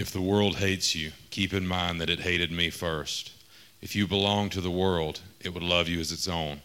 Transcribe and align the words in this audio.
If 0.00 0.12
the 0.12 0.22
world 0.22 0.56
hates 0.56 0.94
you, 0.94 1.12
keep 1.28 1.52
in 1.52 1.66
mind 1.66 2.00
that 2.00 2.08
it 2.08 2.20
hated 2.20 2.50
me 2.50 2.70
first. 2.70 3.32
If 3.82 3.94
you 3.94 4.06
belong 4.06 4.48
to 4.48 4.62
the 4.62 4.70
world, 4.70 5.20
it 5.40 5.52
would 5.52 5.62
love 5.62 5.88
you 5.88 6.00
as 6.00 6.10
its 6.10 6.26
own. 6.26 6.62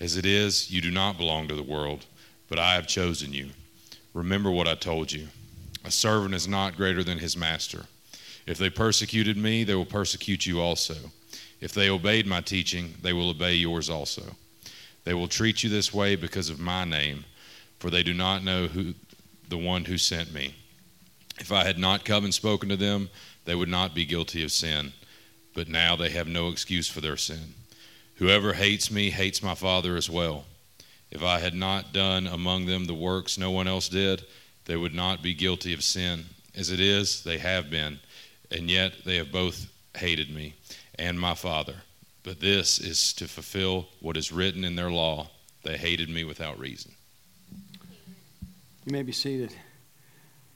As 0.00 0.16
it 0.16 0.24
is, 0.24 0.70
you 0.70 0.80
do 0.80 0.90
not 0.90 1.18
belong 1.18 1.46
to 1.48 1.54
the 1.54 1.62
world, 1.62 2.06
but 2.48 2.58
I 2.58 2.72
have 2.72 2.86
chosen 2.86 3.34
you. 3.34 3.50
Remember 4.14 4.50
what 4.50 4.66
I 4.66 4.76
told 4.76 5.12
you. 5.12 5.28
A 5.84 5.90
servant 5.90 6.34
is 6.34 6.48
not 6.48 6.78
greater 6.78 7.04
than 7.04 7.18
his 7.18 7.36
master. 7.36 7.84
If 8.46 8.56
they 8.56 8.70
persecuted 8.70 9.36
me, 9.36 9.64
they 9.64 9.74
will 9.74 9.84
persecute 9.84 10.46
you 10.46 10.62
also. 10.62 10.96
If 11.60 11.74
they 11.74 11.90
obeyed 11.90 12.26
my 12.26 12.40
teaching, 12.40 12.94
they 13.02 13.12
will 13.12 13.28
obey 13.28 13.56
yours 13.56 13.90
also. 13.90 14.22
They 15.04 15.12
will 15.12 15.28
treat 15.28 15.62
you 15.62 15.68
this 15.68 15.92
way 15.92 16.16
because 16.16 16.48
of 16.48 16.60
my 16.60 16.86
name, 16.86 17.26
for 17.78 17.90
they 17.90 18.02
do 18.02 18.14
not 18.14 18.42
know 18.42 18.68
who 18.68 18.94
the 19.50 19.58
one 19.58 19.84
who 19.84 19.98
sent 19.98 20.32
me. 20.32 20.54
If 21.38 21.52
I 21.52 21.64
had 21.64 21.78
not 21.78 22.04
come 22.04 22.24
and 22.24 22.34
spoken 22.34 22.68
to 22.68 22.76
them, 22.76 23.10
they 23.44 23.54
would 23.54 23.68
not 23.68 23.94
be 23.94 24.04
guilty 24.04 24.44
of 24.44 24.52
sin. 24.52 24.92
But 25.54 25.68
now 25.68 25.96
they 25.96 26.10
have 26.10 26.28
no 26.28 26.48
excuse 26.48 26.88
for 26.88 27.00
their 27.00 27.16
sin. 27.16 27.54
Whoever 28.16 28.52
hates 28.52 28.90
me 28.90 29.10
hates 29.10 29.42
my 29.42 29.54
Father 29.54 29.96
as 29.96 30.08
well. 30.08 30.44
If 31.10 31.22
I 31.22 31.38
had 31.38 31.54
not 31.54 31.92
done 31.92 32.26
among 32.26 32.66
them 32.66 32.86
the 32.86 32.94
works 32.94 33.38
no 33.38 33.50
one 33.50 33.68
else 33.68 33.88
did, 33.88 34.22
they 34.64 34.76
would 34.76 34.94
not 34.94 35.22
be 35.22 35.34
guilty 35.34 35.72
of 35.72 35.84
sin. 35.84 36.24
As 36.56 36.70
it 36.70 36.80
is, 36.80 37.22
they 37.22 37.38
have 37.38 37.70
been, 37.70 37.98
and 38.50 38.70
yet 38.70 38.92
they 39.04 39.16
have 39.16 39.30
both 39.30 39.66
hated 39.96 40.34
me 40.34 40.54
and 40.98 41.20
my 41.20 41.34
Father. 41.34 41.74
But 42.22 42.40
this 42.40 42.78
is 42.78 43.12
to 43.14 43.28
fulfill 43.28 43.88
what 44.00 44.16
is 44.16 44.32
written 44.32 44.64
in 44.64 44.76
their 44.76 44.90
law. 44.90 45.28
They 45.62 45.76
hated 45.76 46.08
me 46.08 46.24
without 46.24 46.58
reason. 46.58 46.92
You 48.84 48.92
may 48.92 49.02
be 49.02 49.12
seated. 49.12 49.54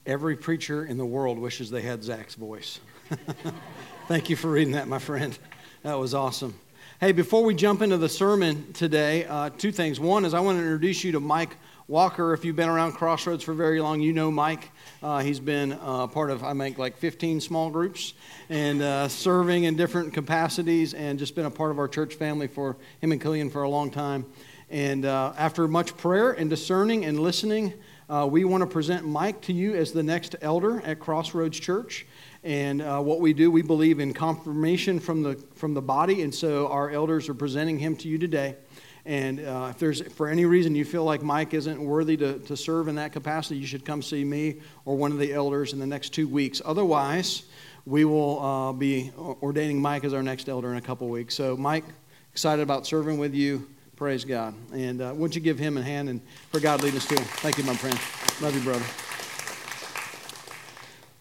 Every 0.05 0.35
preacher 0.35 0.85
in 0.85 0.97
the 0.97 1.05
world 1.05 1.37
wishes 1.37 1.69
they 1.69 1.81
had 1.81 2.03
Zach's 2.03 2.35
voice. 2.35 2.79
Thank 4.07 4.29
you 4.29 4.35
for 4.35 4.49
reading 4.49 4.73
that, 4.73 4.87
my 4.87 4.99
friend. 4.99 5.37
That 5.83 5.99
was 5.99 6.13
awesome. 6.13 6.57
Hey, 6.99 7.11
before 7.11 7.43
we 7.43 7.53
jump 7.53 7.81
into 7.81 7.97
the 7.97 8.09
sermon 8.09 8.73
today, 8.73 9.25
uh, 9.25 9.49
two 9.51 9.71
things. 9.71 9.99
One 9.99 10.25
is 10.25 10.33
I 10.33 10.39
want 10.39 10.57
to 10.57 10.63
introduce 10.63 11.03
you 11.03 11.11
to 11.13 11.19
Mike 11.19 11.57
Walker. 11.87 12.33
If 12.33 12.45
you've 12.45 12.55
been 12.55 12.69
around 12.69 12.93
Crossroads 12.93 13.43
for 13.43 13.53
very 13.53 13.81
long, 13.81 13.99
you 13.99 14.13
know 14.13 14.31
Mike. 14.31 14.71
Uh, 15.03 15.19
he's 15.19 15.39
been 15.39 15.73
uh, 15.73 16.07
part 16.07 16.29
of, 16.29 16.43
I 16.43 16.53
make 16.53 16.77
like 16.77 16.97
15 16.97 17.41
small 17.41 17.69
groups 17.69 18.13
and 18.49 18.81
uh, 18.81 19.07
serving 19.07 19.65
in 19.65 19.75
different 19.75 20.13
capacities 20.13 20.93
and 20.93 21.19
just 21.19 21.35
been 21.35 21.45
a 21.45 21.51
part 21.51 21.71
of 21.71 21.79
our 21.79 21.87
church 21.87 22.15
family 22.15 22.47
for 22.47 22.77
him 23.01 23.11
and 23.11 23.21
Killian 23.21 23.49
for 23.49 23.63
a 23.63 23.69
long 23.69 23.91
time. 23.91 24.25
And 24.69 25.05
uh, 25.05 25.33
after 25.37 25.67
much 25.67 25.97
prayer 25.97 26.31
and 26.31 26.49
discerning 26.49 27.05
and 27.05 27.19
listening, 27.19 27.73
uh, 28.09 28.27
we 28.29 28.43
want 28.43 28.61
to 28.61 28.67
present 28.67 29.05
Mike 29.05 29.39
to 29.41 29.53
you 29.53 29.75
as 29.75 29.91
the 29.91 30.01
next 30.01 30.35
elder 30.41 30.81
at 30.81 30.99
Crossroads 30.99 31.59
Church. 31.59 32.07
And 32.43 32.81
uh, 32.81 32.99
what 33.01 33.19
we 33.19 33.33
do, 33.33 33.51
we 33.51 33.61
believe 33.61 33.99
in 33.99 34.13
confirmation 34.13 34.99
from 34.99 35.21
the, 35.21 35.35
from 35.55 35.73
the 35.73 35.81
body. 35.81 36.23
And 36.23 36.33
so 36.33 36.67
our 36.69 36.89
elders 36.89 37.29
are 37.29 37.33
presenting 37.33 37.77
him 37.77 37.95
to 37.97 38.07
you 38.07 38.17
today. 38.17 38.55
And 39.05 39.39
uh, 39.39 39.67
if 39.71 39.79
there's, 39.79 40.01
for 40.13 40.27
any 40.27 40.45
reason, 40.45 40.75
you 40.75 40.85
feel 40.85 41.03
like 41.03 41.21
Mike 41.21 41.53
isn't 41.53 41.81
worthy 41.81 42.17
to, 42.17 42.39
to 42.39 42.57
serve 42.57 42.87
in 42.87 42.95
that 42.95 43.11
capacity, 43.11 43.57
you 43.57 43.67
should 43.67 43.85
come 43.85 44.01
see 44.01 44.23
me 44.23 44.57
or 44.85 44.95
one 44.95 45.11
of 45.11 45.19
the 45.19 45.33
elders 45.33 45.73
in 45.73 45.79
the 45.79 45.87
next 45.87 46.09
two 46.09 46.27
weeks. 46.27 46.61
Otherwise, 46.65 47.43
we 47.85 48.05
will 48.05 48.39
uh, 48.41 48.73
be 48.73 49.11
ordaining 49.17 49.81
Mike 49.81 50.03
as 50.03 50.13
our 50.13 50.23
next 50.23 50.49
elder 50.49 50.71
in 50.71 50.77
a 50.77 50.81
couple 50.81 51.07
weeks. 51.09 51.35
So, 51.35 51.55
Mike, 51.55 51.85
excited 52.31 52.61
about 52.61 52.85
serving 52.85 53.17
with 53.17 53.33
you. 53.33 53.67
Praise 53.99 54.23
God. 54.23 54.53
And 54.71 55.01
uh, 55.01 55.11
wouldn't 55.13 55.35
you 55.35 55.41
give 55.41 55.59
him 55.59 55.75
a 55.77 55.81
hand 55.81 56.07
and 56.07 56.21
for 56.53 56.61
God 56.61 56.81
lead 56.81 56.95
us 56.95 57.05
to 57.07 57.15
him? 57.15 57.23
Thank 57.25 57.57
you, 57.57 57.65
my 57.65 57.75
friend. 57.75 57.99
Love 58.41 58.55
you, 58.55 58.61
brother. 58.61 58.85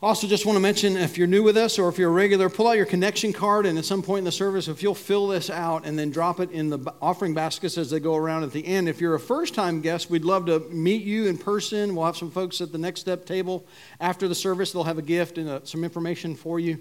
Also, 0.01 0.29
just 0.29 0.47
want 0.47 0.55
to 0.55 0.61
mention 0.61 0.97
if 0.97 1.19
you're 1.19 1.27
new 1.27 1.43
with 1.43 1.57
us 1.57 1.77
or 1.77 1.89
if 1.89 1.99
you're 1.99 2.09
a 2.09 2.13
regular, 2.13 2.49
pull 2.49 2.69
out 2.69 2.77
your 2.77 2.87
connection 2.87 3.33
card 3.33 3.67
and 3.67 3.77
at 3.79 3.85
some 3.85 4.01
point 4.01 4.19
in 4.19 4.25
the 4.25 4.31
service, 4.31 4.69
if 4.69 4.81
you'll 4.81 4.95
fill 4.95 5.27
this 5.27 5.51
out 5.51 5.85
and 5.85 5.99
then 5.99 6.13
drop 6.13 6.39
it 6.39 6.53
in 6.53 6.71
the 6.71 6.79
offering 7.03 7.35
baskets 7.35 7.77
as 7.77 7.91
they 7.91 7.99
go 7.99 8.15
around 8.15 8.45
at 8.45 8.53
the 8.53 8.65
end. 8.65 8.89
If 8.89 9.01
you're 9.01 9.17
a 9.17 9.21
first 9.21 9.57
time 9.57 9.81
guest, 9.81 10.09
we'd 10.09 10.25
love 10.25 10.47
to 10.47 10.61
meet 10.71 11.03
you 11.03 11.27
in 11.27 11.37
person. 11.37 11.97
We'll 11.97 12.07
have 12.07 12.17
some 12.17 12.31
folks 12.31 12.61
at 12.61 12.71
the 12.71 12.79
next 12.79 13.01
step 13.01 13.27
table 13.27 13.67
after 13.99 14.29
the 14.29 14.37
service. 14.37 14.71
They'll 14.71 14.85
have 14.85 14.99
a 14.99 15.03
gift 15.03 15.37
and 15.37 15.49
uh, 15.49 15.61
some 15.65 15.83
information 15.83 16.37
for 16.37 16.61
you 16.61 16.79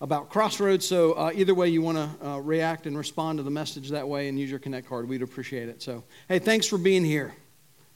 about 0.00 0.30
Crossroads. 0.30 0.86
So, 0.86 1.12
uh, 1.12 1.32
either 1.34 1.54
way 1.54 1.68
you 1.68 1.82
want 1.82 1.98
to 1.98 2.26
uh, 2.26 2.38
react 2.38 2.86
and 2.86 2.96
respond 2.96 3.38
to 3.38 3.42
the 3.42 3.50
message 3.50 3.90
that 3.90 4.08
way 4.08 4.28
and 4.28 4.38
use 4.38 4.50
your 4.50 4.58
Connect 4.58 4.88
card, 4.88 5.08
we'd 5.08 5.22
appreciate 5.22 5.68
it. 5.68 5.82
So, 5.82 6.04
hey, 6.28 6.38
thanks 6.38 6.66
for 6.66 6.78
being 6.78 7.04
here. 7.04 7.34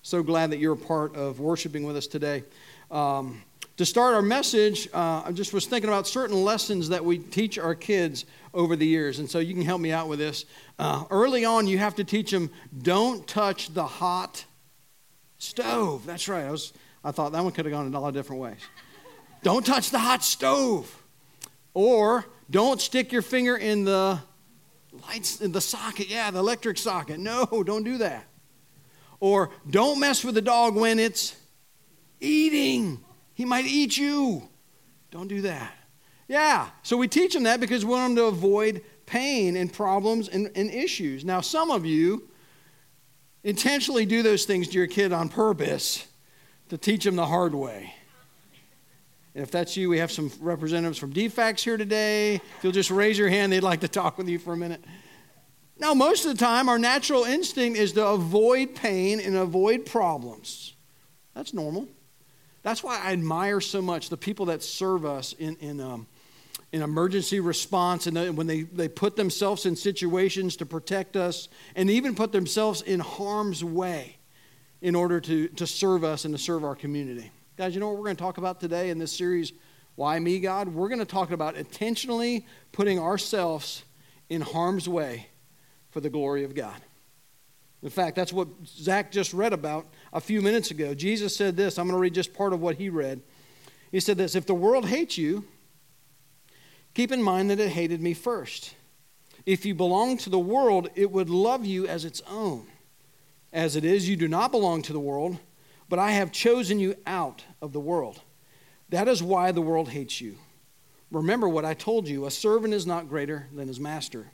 So 0.03 0.23
glad 0.23 0.51
that 0.51 0.59
you're 0.59 0.75
a 0.75 0.77
part 0.77 1.17
of 1.17 1.41
worshiping 1.41 1.85
with 1.85 1.97
us 1.97 2.07
today. 2.07 2.45
Um, 2.91 3.43
to 3.79 3.87
start 3.87 4.15
our 4.15 4.23
message, 4.23 4.87
uh, 4.93 5.23
I 5.25 5.33
just 5.33 5.53
was 5.53 5.67
thinking 5.67 5.89
about 5.89 6.07
certain 6.07 6.45
lessons 6.45 6.91
that 6.91 7.05
we 7.05 7.19
teach 7.19 7.59
our 7.59 7.75
kids 7.75 8.27
over 8.53 8.77
the 8.77 8.87
years. 8.87 9.19
And 9.19 9.29
so 9.29 9.39
you 9.39 9.55
can 9.55 9.63
help 9.63 9.81
me 9.81 9.91
out 9.91 10.09
with 10.09 10.19
this. 10.19 10.45
Uh, 10.79 11.05
early 11.11 11.45
on, 11.45 11.67
you 11.67 11.79
have 11.79 11.95
to 11.97 12.05
teach 12.05 12.31
them 12.31 12.51
don't 12.83 13.27
touch 13.27 13.73
the 13.73 13.85
hot 13.85 14.45
stove. 15.39 16.07
That's 16.07 16.29
right. 16.29 16.45
I, 16.45 16.51
was, 16.51 16.73
I 17.03 17.11
thought 17.11 17.33
that 17.33 17.43
one 17.43 17.53
could 17.53 17.65
have 17.65 17.73
gone 17.73 17.87
in 17.87 17.95
a 17.95 18.01
lot 18.01 18.09
of 18.09 18.15
different 18.15 18.43
ways. 18.43 18.61
don't 19.43 19.65
touch 19.65 19.91
the 19.91 19.99
hot 19.99 20.23
stove. 20.23 21.03
Or 21.75 22.25
don't 22.51 22.81
stick 22.81 23.13
your 23.13 23.23
finger 23.23 23.57
in 23.57 23.85
the 23.85 24.21
lights 25.09 25.41
in 25.41 25.53
the 25.53 25.61
socket. 25.61 26.09
Yeah, 26.09 26.31
the 26.31 26.39
electric 26.39 26.79
socket. 26.79 27.19
No, 27.19 27.47
don't 27.67 27.85
do 27.85 27.99
that. 27.99 28.27
Or 29.21 29.51
don't 29.69 30.01
mess 30.01 30.25
with 30.25 30.35
the 30.35 30.43
dog 30.43 30.77
when 30.77 30.99
it's 30.99 31.35
eating. 32.21 33.03
He 33.35 33.45
might 33.45 33.67
eat 33.67 33.97
you. 33.97 34.49
Don't 35.11 35.29
do 35.29 35.43
that. 35.43 35.73
Yeah, 36.29 36.69
so 36.83 36.97
we 36.97 37.07
teach 37.07 37.35
them 37.35 37.43
that 37.43 37.61
because 37.61 37.85
we 37.85 37.91
want 37.91 38.15
them 38.15 38.17
to 38.17 38.25
avoid 38.25 38.83
pain 39.07 39.57
and 39.57 39.73
problems 39.73 40.29
and, 40.29 40.51
and 40.55 40.71
issues. 40.71 41.25
Now, 41.25 41.41
some 41.43 41.71
of 41.71 41.85
you 41.85 42.29
intentionally 43.43 44.07
do 44.07 44.23
those 44.23 44.47
things 44.47 44.69
to 44.69 44.79
your 44.79 44.87
kid 44.87 45.13
on 45.13 45.29
purpose 45.29 46.07
to 46.71 46.79
teach 46.79 47.05
them 47.05 47.17
the 47.17 47.27
hard 47.27 47.55
way. 47.55 47.95
And 49.35 49.43
if 49.43 49.51
that's 49.51 49.77
you, 49.77 49.89
we 49.89 49.99
have 49.99 50.13
some 50.13 50.31
representatives 50.41 50.99
from 50.99 51.13
DFACS 51.13 51.61
here 51.61 51.77
today. 51.77 52.37
If 52.37 52.59
you'll 52.63 52.73
just 52.73 52.91
raise 52.91 53.19
your 53.19 53.29
hand, 53.29 53.53
they'd 53.53 53.61
like 53.61 53.81
to 53.81 53.89
talk 53.89 54.17
with 54.17 54.29
you 54.29 54.39
for 54.39 54.53
a 54.53 54.57
minute. 54.57 54.85
Now, 55.77 55.93
most 55.93 56.25
of 56.25 56.31
the 56.31 56.39
time, 56.39 56.69
our 56.69 56.79
natural 56.79 57.25
instinct 57.25 57.79
is 57.79 57.93
to 57.95 58.07
avoid 58.07 58.77
pain 58.77 59.19
and 59.19 59.35
avoid 59.35 59.87
problems. 59.87 60.75
That's 61.35 61.53
normal. 61.53 61.89
That's 62.63 62.83
why 62.83 63.01
I 63.01 63.13
admire 63.13 63.61
so 63.61 63.83
much 63.83 64.09
the 64.09 64.17
people 64.17 64.47
that 64.47 64.63
serve 64.63 65.05
us 65.05 65.33
in, 65.33 65.57
in, 65.57 65.81
um, 65.81 66.07
in 66.73 66.83
emergency 66.83 67.41
response 67.41 68.07
and 68.07 68.37
when 68.37 68.47
they, 68.47 68.63
they 68.63 68.89
put 68.89 69.17
themselves 69.17 69.67
in 69.67 69.75
situations 69.75 70.57
to 70.57 70.67
protect 70.67 71.17
us 71.17 71.49
and 71.75 71.91
even 71.91 72.15
put 72.15 72.31
themselves 72.31 72.83
in 72.83 73.01
harm's 73.01 73.65
way 73.65 74.17
in 74.81 74.95
order 74.95 75.21
to, 75.21 75.49
to 75.49 75.67
serve 75.67 76.05
us 76.05 76.25
and 76.25 76.35
to 76.35 76.39
serve 76.39 76.65
our 76.65 76.77
community. 76.77 77.33
Guys, 77.57 77.73
you 77.73 77.79
know 77.79 77.87
what 77.87 77.99
we're 77.99 78.05
going 78.07 78.17
to 78.17 78.23
talk 78.23 78.39
about 78.39 78.59
today 78.59 78.91
in 78.91 78.99
this 78.99 79.13
series, 79.13 79.53
Why 79.95 80.19
Me, 80.19 80.41
God? 80.41 80.67
We're 80.67 80.89
going 80.89 80.99
to 80.99 81.05
talk 81.05 81.31
about 81.31 81.55
intentionally 81.55 82.49
putting 82.73 82.99
ourselves 82.99 83.85
in 84.29 84.41
harm's 84.41 84.89
way 84.89 85.29
for 85.91 86.01
the 86.01 86.11
glory 86.11 86.43
of 86.43 86.57
God. 86.57 86.75
In 87.81 87.91
fact, 87.91 88.17
that's 88.17 88.33
what 88.33 88.49
Zach 88.67 89.13
just 89.13 89.33
read 89.33 89.53
about 89.53 89.87
a 90.13 90.21
few 90.21 90.43
minutes 90.43 90.73
ago. 90.73 90.95
Jesus 90.95 91.37
said 91.37 91.57
this. 91.57 91.79
I'm 91.79 91.87
going 91.87 91.97
to 91.97 92.01
read 92.01 92.13
just 92.13 92.35
part 92.35 92.53
of 92.53 92.61
what 92.61 92.75
he 92.75 92.89
read. 92.89 93.23
He 93.93 94.01
said 94.01 94.17
this 94.17 94.35
If 94.35 94.47
the 94.47 94.55
world 94.55 94.87
hates 94.89 95.17
you, 95.17 95.45
keep 96.93 97.13
in 97.13 97.23
mind 97.23 97.51
that 97.51 97.61
it 97.61 97.69
hated 97.69 98.01
me 98.01 98.15
first. 98.15 98.75
If 99.47 99.65
you 99.65 99.77
belong 99.77 100.17
to 100.19 100.31
the 100.31 100.41
world, 100.41 100.89
it 100.97 101.13
would 101.13 101.31
love 101.31 101.65
you 101.65 101.87
as 101.87 102.05
its 102.05 102.21
own. 102.29 102.67
As 103.53 103.77
it 103.77 103.85
is, 103.85 104.09
you 104.09 104.17
do 104.17 104.27
not 104.27 104.51
belong 104.51 104.83
to 104.83 104.93
the 104.93 104.99
world 104.99 105.39
but 105.89 105.99
I 105.99 106.13
have 106.13 106.33
chosen 106.33 106.79
you 106.79 106.97
out 107.07 107.45
of 107.61 107.73
the 107.73 107.81
world. 107.81 108.21
That 108.91 109.09
is 109.09 109.23
why 109.23 109.53
the 109.53 109.63
world 109.63 109.89
hates 109.89 110.21
you. 110.21 110.37
Remember 111.11 111.49
what 111.49 111.65
I 111.65 111.75
told 111.75 112.09
you 112.09 112.27
a 112.27 112.31
servant 112.31 112.75
is 112.75 112.87
not 112.87 113.09
greater 113.09 113.49
than 113.55 113.69
his 113.69 113.81
master. 113.81 114.33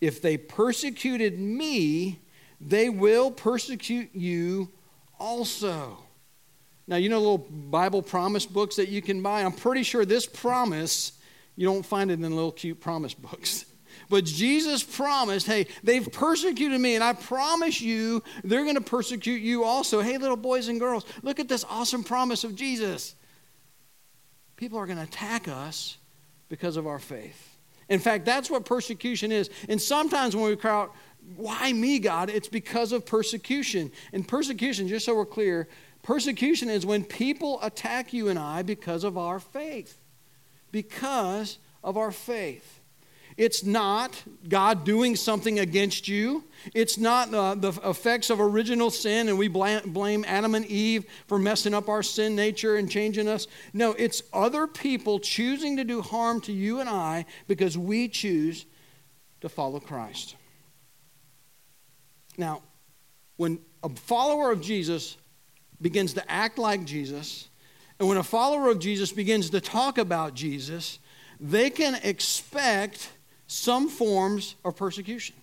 If 0.00 0.20
they 0.20 0.36
persecuted 0.36 1.38
me, 1.38 2.20
they 2.60 2.88
will 2.88 3.30
persecute 3.30 4.14
you 4.14 4.70
also. 5.18 5.98
Now, 6.86 6.96
you 6.96 7.08
know 7.08 7.18
little 7.18 7.38
Bible 7.38 8.02
promise 8.02 8.44
books 8.44 8.76
that 8.76 8.88
you 8.88 9.00
can 9.00 9.22
buy? 9.22 9.42
I'm 9.42 9.52
pretty 9.52 9.82
sure 9.82 10.04
this 10.04 10.26
promise, 10.26 11.12
you 11.56 11.66
don't 11.66 11.84
find 11.84 12.10
it 12.10 12.14
in 12.14 12.22
little 12.22 12.52
cute 12.52 12.80
promise 12.80 13.14
books. 13.14 13.64
But 14.14 14.26
Jesus 14.26 14.84
promised, 14.84 15.48
hey, 15.48 15.66
they've 15.82 16.06
persecuted 16.12 16.80
me, 16.80 16.94
and 16.94 17.02
I 17.02 17.14
promise 17.14 17.80
you 17.80 18.22
they're 18.44 18.62
going 18.62 18.76
to 18.76 18.80
persecute 18.80 19.42
you 19.42 19.64
also. 19.64 20.00
Hey, 20.02 20.18
little 20.18 20.36
boys 20.36 20.68
and 20.68 20.78
girls, 20.78 21.04
look 21.24 21.40
at 21.40 21.48
this 21.48 21.64
awesome 21.68 22.04
promise 22.04 22.44
of 22.44 22.54
Jesus. 22.54 23.16
People 24.54 24.78
are 24.78 24.86
going 24.86 24.98
to 24.98 25.02
attack 25.02 25.48
us 25.48 25.98
because 26.48 26.76
of 26.76 26.86
our 26.86 27.00
faith. 27.00 27.56
In 27.88 27.98
fact, 27.98 28.24
that's 28.24 28.48
what 28.48 28.64
persecution 28.64 29.32
is. 29.32 29.50
And 29.68 29.82
sometimes 29.82 30.36
when 30.36 30.44
we 30.44 30.54
cry 30.54 30.82
out, 30.82 30.94
why 31.34 31.72
me, 31.72 31.98
God? 31.98 32.30
It's 32.30 32.46
because 32.46 32.92
of 32.92 33.04
persecution. 33.04 33.90
And 34.12 34.28
persecution, 34.28 34.86
just 34.86 35.06
so 35.06 35.16
we're 35.16 35.26
clear, 35.26 35.66
persecution 36.04 36.70
is 36.70 36.86
when 36.86 37.02
people 37.02 37.58
attack 37.62 38.12
you 38.12 38.28
and 38.28 38.38
I 38.38 38.62
because 38.62 39.02
of 39.02 39.18
our 39.18 39.40
faith. 39.40 39.98
because 40.70 41.58
of 41.82 41.96
our 41.96 42.10
faith. 42.10 42.80
It's 43.36 43.64
not 43.64 44.22
God 44.48 44.84
doing 44.84 45.16
something 45.16 45.58
against 45.58 46.06
you. 46.06 46.44
It's 46.72 46.98
not 46.98 47.34
uh, 47.34 47.54
the 47.56 47.72
effects 47.84 48.30
of 48.30 48.40
original 48.40 48.90
sin 48.90 49.28
and 49.28 49.36
we 49.36 49.48
blame 49.48 50.24
Adam 50.26 50.54
and 50.54 50.64
Eve 50.66 51.04
for 51.26 51.38
messing 51.38 51.74
up 51.74 51.88
our 51.88 52.02
sin 52.02 52.36
nature 52.36 52.76
and 52.76 52.88
changing 52.88 53.26
us. 53.26 53.48
No, 53.72 53.92
it's 53.92 54.22
other 54.32 54.66
people 54.66 55.18
choosing 55.18 55.76
to 55.78 55.84
do 55.84 56.00
harm 56.00 56.40
to 56.42 56.52
you 56.52 56.80
and 56.80 56.88
I 56.88 57.26
because 57.48 57.76
we 57.76 58.08
choose 58.08 58.66
to 59.40 59.48
follow 59.48 59.80
Christ. 59.80 60.36
Now, 62.38 62.62
when 63.36 63.58
a 63.82 63.88
follower 63.88 64.52
of 64.52 64.60
Jesus 64.60 65.16
begins 65.80 66.14
to 66.14 66.30
act 66.30 66.56
like 66.58 66.84
Jesus, 66.84 67.48
and 67.98 68.08
when 68.08 68.16
a 68.16 68.22
follower 68.22 68.70
of 68.70 68.78
Jesus 68.78 69.12
begins 69.12 69.50
to 69.50 69.60
talk 69.60 69.98
about 69.98 70.34
Jesus, 70.34 70.98
they 71.40 71.68
can 71.70 71.98
expect 72.02 73.10
some 73.46 73.88
forms 73.88 74.56
of 74.64 74.76
persecution. 74.76 75.36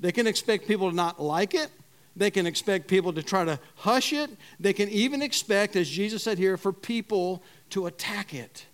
They 0.00 0.12
can 0.12 0.26
expect 0.26 0.68
people 0.68 0.90
to 0.90 0.96
not 0.96 1.20
like 1.20 1.54
it. 1.54 1.70
They 2.16 2.30
can 2.30 2.46
expect 2.46 2.88
people 2.88 3.12
to 3.12 3.22
try 3.22 3.44
to 3.44 3.60
hush 3.76 4.12
it. 4.12 4.30
They 4.58 4.72
can 4.72 4.88
even 4.88 5.22
expect, 5.22 5.76
as 5.76 5.88
Jesus 5.88 6.22
said 6.22 6.38
here, 6.38 6.56
for 6.56 6.72
people 6.72 7.42
to 7.70 7.86
attack 7.86 8.34
it 8.34 8.66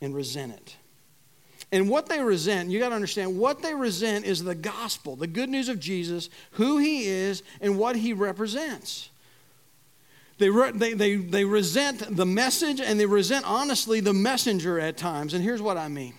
and 0.00 0.14
resent 0.14 0.52
it. 0.52 0.76
And 1.70 1.88
what 1.88 2.06
they 2.06 2.20
resent, 2.20 2.70
you 2.70 2.78
got 2.78 2.90
to 2.90 2.94
understand, 2.94 3.38
what 3.38 3.62
they 3.62 3.74
resent 3.74 4.26
is 4.26 4.44
the 4.44 4.54
gospel, 4.54 5.16
the 5.16 5.26
good 5.26 5.48
news 5.48 5.70
of 5.70 5.80
Jesus, 5.80 6.28
who 6.52 6.78
he 6.78 7.06
is, 7.06 7.42
and 7.62 7.78
what 7.78 7.96
he 7.96 8.12
represents. 8.12 9.08
They, 10.36 10.50
re- 10.50 10.72
they, 10.72 10.92
they, 10.92 11.16
they 11.16 11.44
resent 11.44 12.16
the 12.16 12.26
message 12.26 12.80
and 12.80 13.00
they 13.00 13.06
resent, 13.06 13.46
honestly, 13.46 14.00
the 14.00 14.12
messenger 14.12 14.78
at 14.78 14.96
times. 14.96 15.34
And 15.34 15.42
here's 15.42 15.62
what 15.62 15.78
I 15.78 15.88
mean 15.88 16.14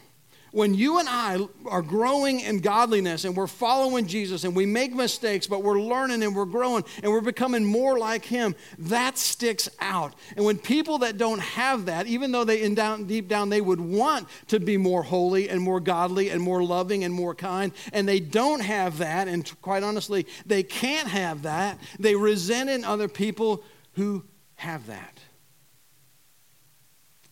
when 0.53 0.75
you 0.75 0.99
and 0.99 1.09
I 1.09 1.39
are 1.65 1.81
growing 1.81 2.39
in 2.39 2.59
godliness 2.59 3.25
and 3.25 3.35
we're 3.35 3.47
following 3.47 4.05
Jesus 4.05 4.43
and 4.43 4.55
we 4.55 4.67
make 4.67 4.93
mistakes, 4.93 5.47
but 5.47 5.63
we're 5.63 5.81
learning 5.81 6.21
and 6.21 6.35
we're 6.35 6.45
growing 6.45 6.85
and 7.01 7.11
we're 7.11 7.21
becoming 7.21 7.65
more 7.65 7.97
like 7.97 8.23
Him, 8.23 8.55
that 8.77 9.17
sticks 9.17 9.67
out. 9.79 10.13
And 10.37 10.45
when 10.45 10.59
people 10.59 10.99
that 10.99 11.17
don't 11.17 11.39
have 11.39 11.87
that, 11.87 12.05
even 12.05 12.31
though 12.31 12.43
they 12.43 12.61
in 12.61 12.75
down, 12.75 13.05
deep 13.05 13.27
down 13.27 13.49
they 13.49 13.61
would 13.61 13.81
want 13.81 14.27
to 14.49 14.59
be 14.59 14.77
more 14.77 15.01
holy 15.01 15.49
and 15.49 15.59
more 15.59 15.79
godly 15.79 16.29
and 16.29 16.39
more 16.39 16.63
loving 16.63 17.03
and 17.03 17.11
more 17.15 17.33
kind, 17.33 17.71
and 17.91 18.07
they 18.07 18.19
don't 18.19 18.61
have 18.61 18.99
that, 18.99 19.27
and 19.27 19.51
quite 19.63 19.81
honestly, 19.81 20.27
they 20.45 20.61
can't 20.61 21.07
have 21.07 21.41
that, 21.41 21.79
they 21.97 22.15
resent 22.15 22.69
in 22.69 22.85
other 22.85 23.07
people 23.07 23.63
who 23.93 24.23
have 24.55 24.85
that. 24.85 25.19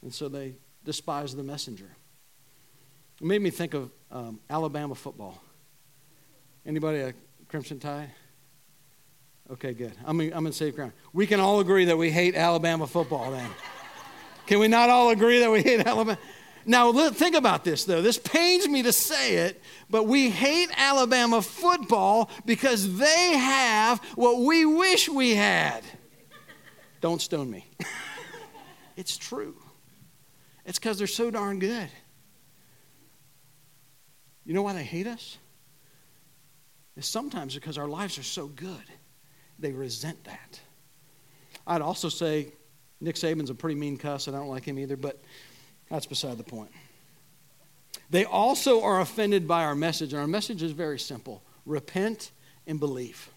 And 0.02 0.12
so 0.12 0.28
they 0.28 0.56
despise 0.84 1.36
the 1.36 1.44
messenger. 1.44 1.96
It 3.22 3.28
made 3.28 3.42
me 3.44 3.52
think 3.52 3.76
of 3.76 3.92
um, 4.10 4.40
Alabama 4.50 4.96
football. 4.96 5.40
Anybody 6.66 7.02
a 7.02 7.14
Crimson 7.50 7.78
Tide? 7.78 8.10
Okay, 9.52 9.74
good. 9.74 9.94
I'm 10.04 10.20
in, 10.22 10.34
I'm 10.34 10.48
in 10.48 10.54
safe 10.54 10.76
ground. 10.76 10.94
We 11.14 11.28
can 11.28 11.40
all 11.40 11.60
agree 11.60 11.86
that 11.86 11.98
we 11.98 12.10
hate 12.10 12.34
Alabama 12.34 12.88
football 12.88 13.30
then. 13.30 13.48
can 14.48 14.58
we 14.58 14.68
not 14.68 14.90
all 14.90 15.12
agree 15.12 15.38
that 15.40 15.52
we 15.52 15.62
hate 15.62 15.86
Alabama? 15.86 16.18
Now, 16.66 16.92
think 17.12 17.36
about 17.36 17.64
this, 17.64 17.84
though. 17.84 18.02
This 18.02 18.18
pains 18.18 18.68
me 18.68 18.82
to 18.84 18.92
say 18.92 19.36
it, 19.36 19.62
but 19.88 20.08
we 20.08 20.32
hate 20.32 20.72
Alabama 20.76 21.44
football 21.44 22.32
because 22.48 22.98
they 22.98 23.38
have 23.38 24.00
what 24.16 24.40
we 24.40 24.66
wish 24.66 25.08
we 25.08 25.36
had. 25.36 25.84
Don't 27.02 27.22
stone 27.22 27.52
me. 27.52 27.68
it's 28.98 29.16
true. 29.16 29.56
It's 30.66 30.80
because 30.80 30.98
they're 30.98 31.06
so 31.06 31.30
darn 31.30 31.60
good. 31.60 31.90
You 34.46 34.54
know 34.54 34.62
why 34.62 34.74
they 34.74 34.84
hate 34.84 35.08
us? 35.08 35.38
It's 36.98 37.08
sometimes 37.08 37.56
because 37.56 37.78
our 37.78 37.88
lives 37.88 38.18
are 38.18 38.24
so 38.24 38.48
good. 38.48 38.84
They 39.60 39.72
resent 39.72 40.24
that. 40.26 40.60
I'd 41.66 41.82
also 41.82 42.10
say 42.10 42.52
Nick 43.00 43.16
Saban's 43.16 43.50
a 43.50 43.56
pretty 43.56 43.76
mean 43.76 43.98
cuss, 43.98 44.28
and 44.28 44.36
I 44.36 44.40
don't 44.40 44.50
like 44.50 44.66
him 44.66 44.80
either, 44.80 44.98
but 44.98 45.22
that's 45.90 46.06
beside 46.06 46.38
the 46.38 46.44
point. 46.44 46.72
They 48.10 48.26
also 48.26 48.82
are 48.82 49.00
offended 49.00 49.48
by 49.48 49.64
our 49.64 49.76
message, 49.76 50.14
and 50.14 50.22
our 50.22 50.28
message 50.28 50.64
is 50.64 50.72
very 50.72 51.00
simple 51.00 51.42
repent 51.66 52.32
and 52.68 52.80
believe. 52.80 53.30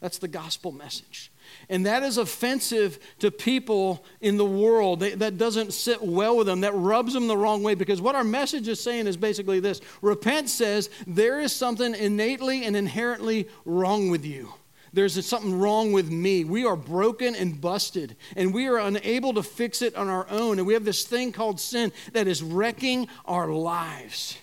That's 0.00 0.18
the 0.18 0.28
gospel 0.28 0.72
message. 0.72 1.31
And 1.68 1.86
that 1.86 2.02
is 2.02 2.18
offensive 2.18 2.98
to 3.20 3.30
people 3.30 4.04
in 4.20 4.36
the 4.36 4.44
world. 4.44 5.00
They, 5.00 5.14
that 5.14 5.38
doesn't 5.38 5.72
sit 5.72 6.02
well 6.02 6.36
with 6.36 6.46
them. 6.46 6.60
That 6.60 6.74
rubs 6.74 7.12
them 7.12 7.26
the 7.26 7.36
wrong 7.36 7.62
way 7.62 7.74
because 7.74 8.00
what 8.00 8.14
our 8.14 8.24
message 8.24 8.68
is 8.68 8.80
saying 8.80 9.06
is 9.06 9.16
basically 9.16 9.60
this 9.60 9.80
Repent 10.00 10.48
says 10.48 10.90
there 11.06 11.40
is 11.40 11.52
something 11.52 11.94
innately 11.94 12.64
and 12.64 12.76
inherently 12.76 13.48
wrong 13.64 14.10
with 14.10 14.24
you. 14.24 14.52
There's 14.92 15.24
something 15.24 15.58
wrong 15.58 15.92
with 15.92 16.10
me. 16.10 16.44
We 16.44 16.66
are 16.66 16.76
broken 16.76 17.34
and 17.34 17.58
busted, 17.58 18.14
and 18.36 18.52
we 18.52 18.66
are 18.66 18.76
unable 18.76 19.32
to 19.34 19.42
fix 19.42 19.80
it 19.80 19.96
on 19.96 20.08
our 20.08 20.28
own. 20.28 20.58
And 20.58 20.66
we 20.66 20.74
have 20.74 20.84
this 20.84 21.04
thing 21.04 21.32
called 21.32 21.58
sin 21.58 21.92
that 22.12 22.28
is 22.28 22.42
wrecking 22.42 23.08
our 23.24 23.48
lives. 23.48 24.36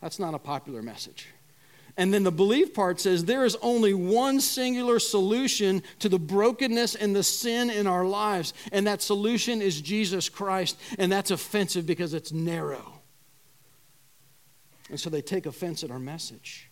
That's 0.00 0.18
not 0.18 0.32
a 0.32 0.38
popular 0.38 0.80
message. 0.80 1.28
And 2.00 2.14
then 2.14 2.22
the 2.22 2.32
belief 2.32 2.72
part 2.72 2.98
says 2.98 3.26
there 3.26 3.44
is 3.44 3.58
only 3.60 3.92
one 3.92 4.40
singular 4.40 4.98
solution 4.98 5.82
to 5.98 6.08
the 6.08 6.18
brokenness 6.18 6.94
and 6.94 7.14
the 7.14 7.22
sin 7.22 7.68
in 7.68 7.86
our 7.86 8.06
lives, 8.06 8.54
and 8.72 8.86
that 8.86 9.02
solution 9.02 9.60
is 9.60 9.82
Jesus 9.82 10.30
Christ. 10.30 10.78
And 10.98 11.12
that's 11.12 11.30
offensive 11.30 11.84
because 11.84 12.14
it's 12.14 12.32
narrow. 12.32 13.02
And 14.88 14.98
so 14.98 15.10
they 15.10 15.20
take 15.20 15.44
offense 15.44 15.84
at 15.84 15.90
our 15.90 15.98
message. 15.98 16.70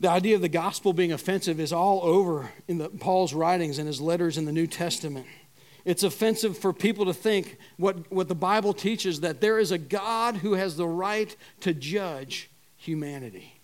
The 0.00 0.10
idea 0.10 0.34
of 0.34 0.42
the 0.42 0.50
gospel 0.50 0.92
being 0.92 1.12
offensive 1.12 1.58
is 1.58 1.72
all 1.72 2.02
over 2.02 2.50
in 2.68 2.76
the, 2.76 2.90
Paul's 2.90 3.32
writings 3.32 3.78
and 3.78 3.86
his 3.86 4.02
letters 4.02 4.36
in 4.36 4.44
the 4.44 4.52
New 4.52 4.66
Testament. 4.66 5.24
It's 5.86 6.02
offensive 6.02 6.58
for 6.58 6.74
people 6.74 7.06
to 7.06 7.14
think 7.14 7.56
what, 7.78 8.12
what 8.12 8.28
the 8.28 8.34
Bible 8.34 8.74
teaches 8.74 9.20
that 9.20 9.40
there 9.40 9.58
is 9.58 9.72
a 9.72 9.78
God 9.78 10.36
who 10.36 10.52
has 10.52 10.76
the 10.76 10.86
right 10.86 11.34
to 11.60 11.72
judge 11.72 12.50
humanity. 12.86 13.60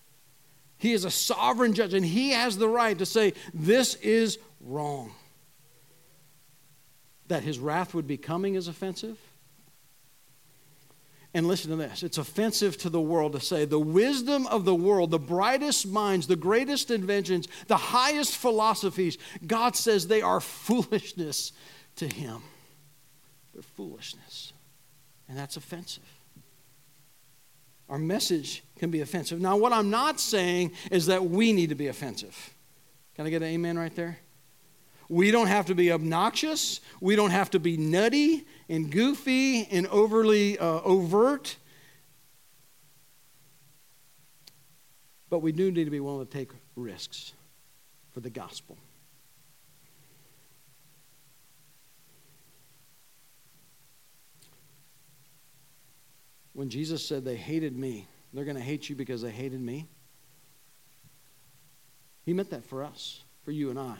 He 0.78 0.92
is 0.92 1.04
a 1.04 1.10
sovereign 1.10 1.74
judge, 1.74 1.94
and 1.94 2.04
he 2.04 2.30
has 2.30 2.58
the 2.58 2.68
right 2.68 2.98
to 2.98 3.06
say, 3.06 3.34
This 3.54 3.94
is 3.96 4.38
wrong. 4.60 5.12
That 7.28 7.44
his 7.44 7.58
wrath 7.58 7.94
would 7.94 8.06
be 8.06 8.16
coming 8.16 8.56
is 8.56 8.68
offensive. 8.68 9.18
And 11.34 11.48
listen 11.48 11.70
to 11.70 11.76
this 11.76 12.02
it's 12.02 12.18
offensive 12.18 12.76
to 12.78 12.90
the 12.90 13.00
world 13.00 13.32
to 13.32 13.40
say 13.40 13.64
the 13.64 13.78
wisdom 13.78 14.46
of 14.48 14.64
the 14.64 14.74
world, 14.74 15.10
the 15.10 15.18
brightest 15.18 15.86
minds, 15.86 16.26
the 16.26 16.36
greatest 16.36 16.90
inventions, 16.90 17.48
the 17.68 17.76
highest 17.76 18.36
philosophies, 18.36 19.18
God 19.46 19.76
says 19.76 20.06
they 20.06 20.20
are 20.20 20.40
foolishness 20.40 21.52
to 21.96 22.06
him. 22.06 22.42
They're 23.54 23.62
foolishness. 23.62 24.52
And 25.28 25.38
that's 25.38 25.56
offensive. 25.56 26.02
Our 27.88 27.98
message 27.98 28.62
can 28.82 28.90
be 28.90 29.00
offensive. 29.00 29.40
Now, 29.40 29.56
what 29.56 29.72
I'm 29.72 29.90
not 29.90 30.18
saying 30.18 30.72
is 30.90 31.06
that 31.06 31.24
we 31.24 31.52
need 31.52 31.68
to 31.68 31.76
be 31.76 31.86
offensive. 31.86 32.52
Can 33.14 33.24
I 33.24 33.30
get 33.30 33.40
an 33.40 33.46
amen 33.46 33.78
right 33.78 33.94
there? 33.94 34.18
We 35.08 35.30
don't 35.30 35.46
have 35.46 35.66
to 35.66 35.76
be 35.76 35.92
obnoxious. 35.92 36.80
We 37.00 37.14
don't 37.14 37.30
have 37.30 37.48
to 37.50 37.60
be 37.60 37.76
nutty 37.76 38.44
and 38.68 38.90
goofy 38.90 39.68
and 39.70 39.86
overly 39.86 40.58
uh, 40.58 40.80
overt. 40.80 41.54
But 45.30 45.42
we 45.42 45.52
do 45.52 45.70
need 45.70 45.84
to 45.84 45.90
be 45.92 46.00
willing 46.00 46.26
to 46.26 46.32
take 46.32 46.50
risks 46.74 47.34
for 48.10 48.18
the 48.18 48.30
gospel. 48.30 48.76
when 56.54 56.68
Jesus 56.68 57.06
said 57.06 57.24
they 57.24 57.36
hated 57.36 57.76
me, 57.76 58.06
they're 58.32 58.44
going 58.44 58.56
to 58.56 58.62
hate 58.62 58.88
you 58.88 58.96
because 58.96 59.22
they 59.22 59.30
hated 59.30 59.60
me. 59.60 59.86
He 62.24 62.32
meant 62.32 62.50
that 62.50 62.64
for 62.64 62.84
us, 62.84 63.22
for 63.44 63.50
you 63.50 63.70
and 63.70 63.78
I. 63.78 63.96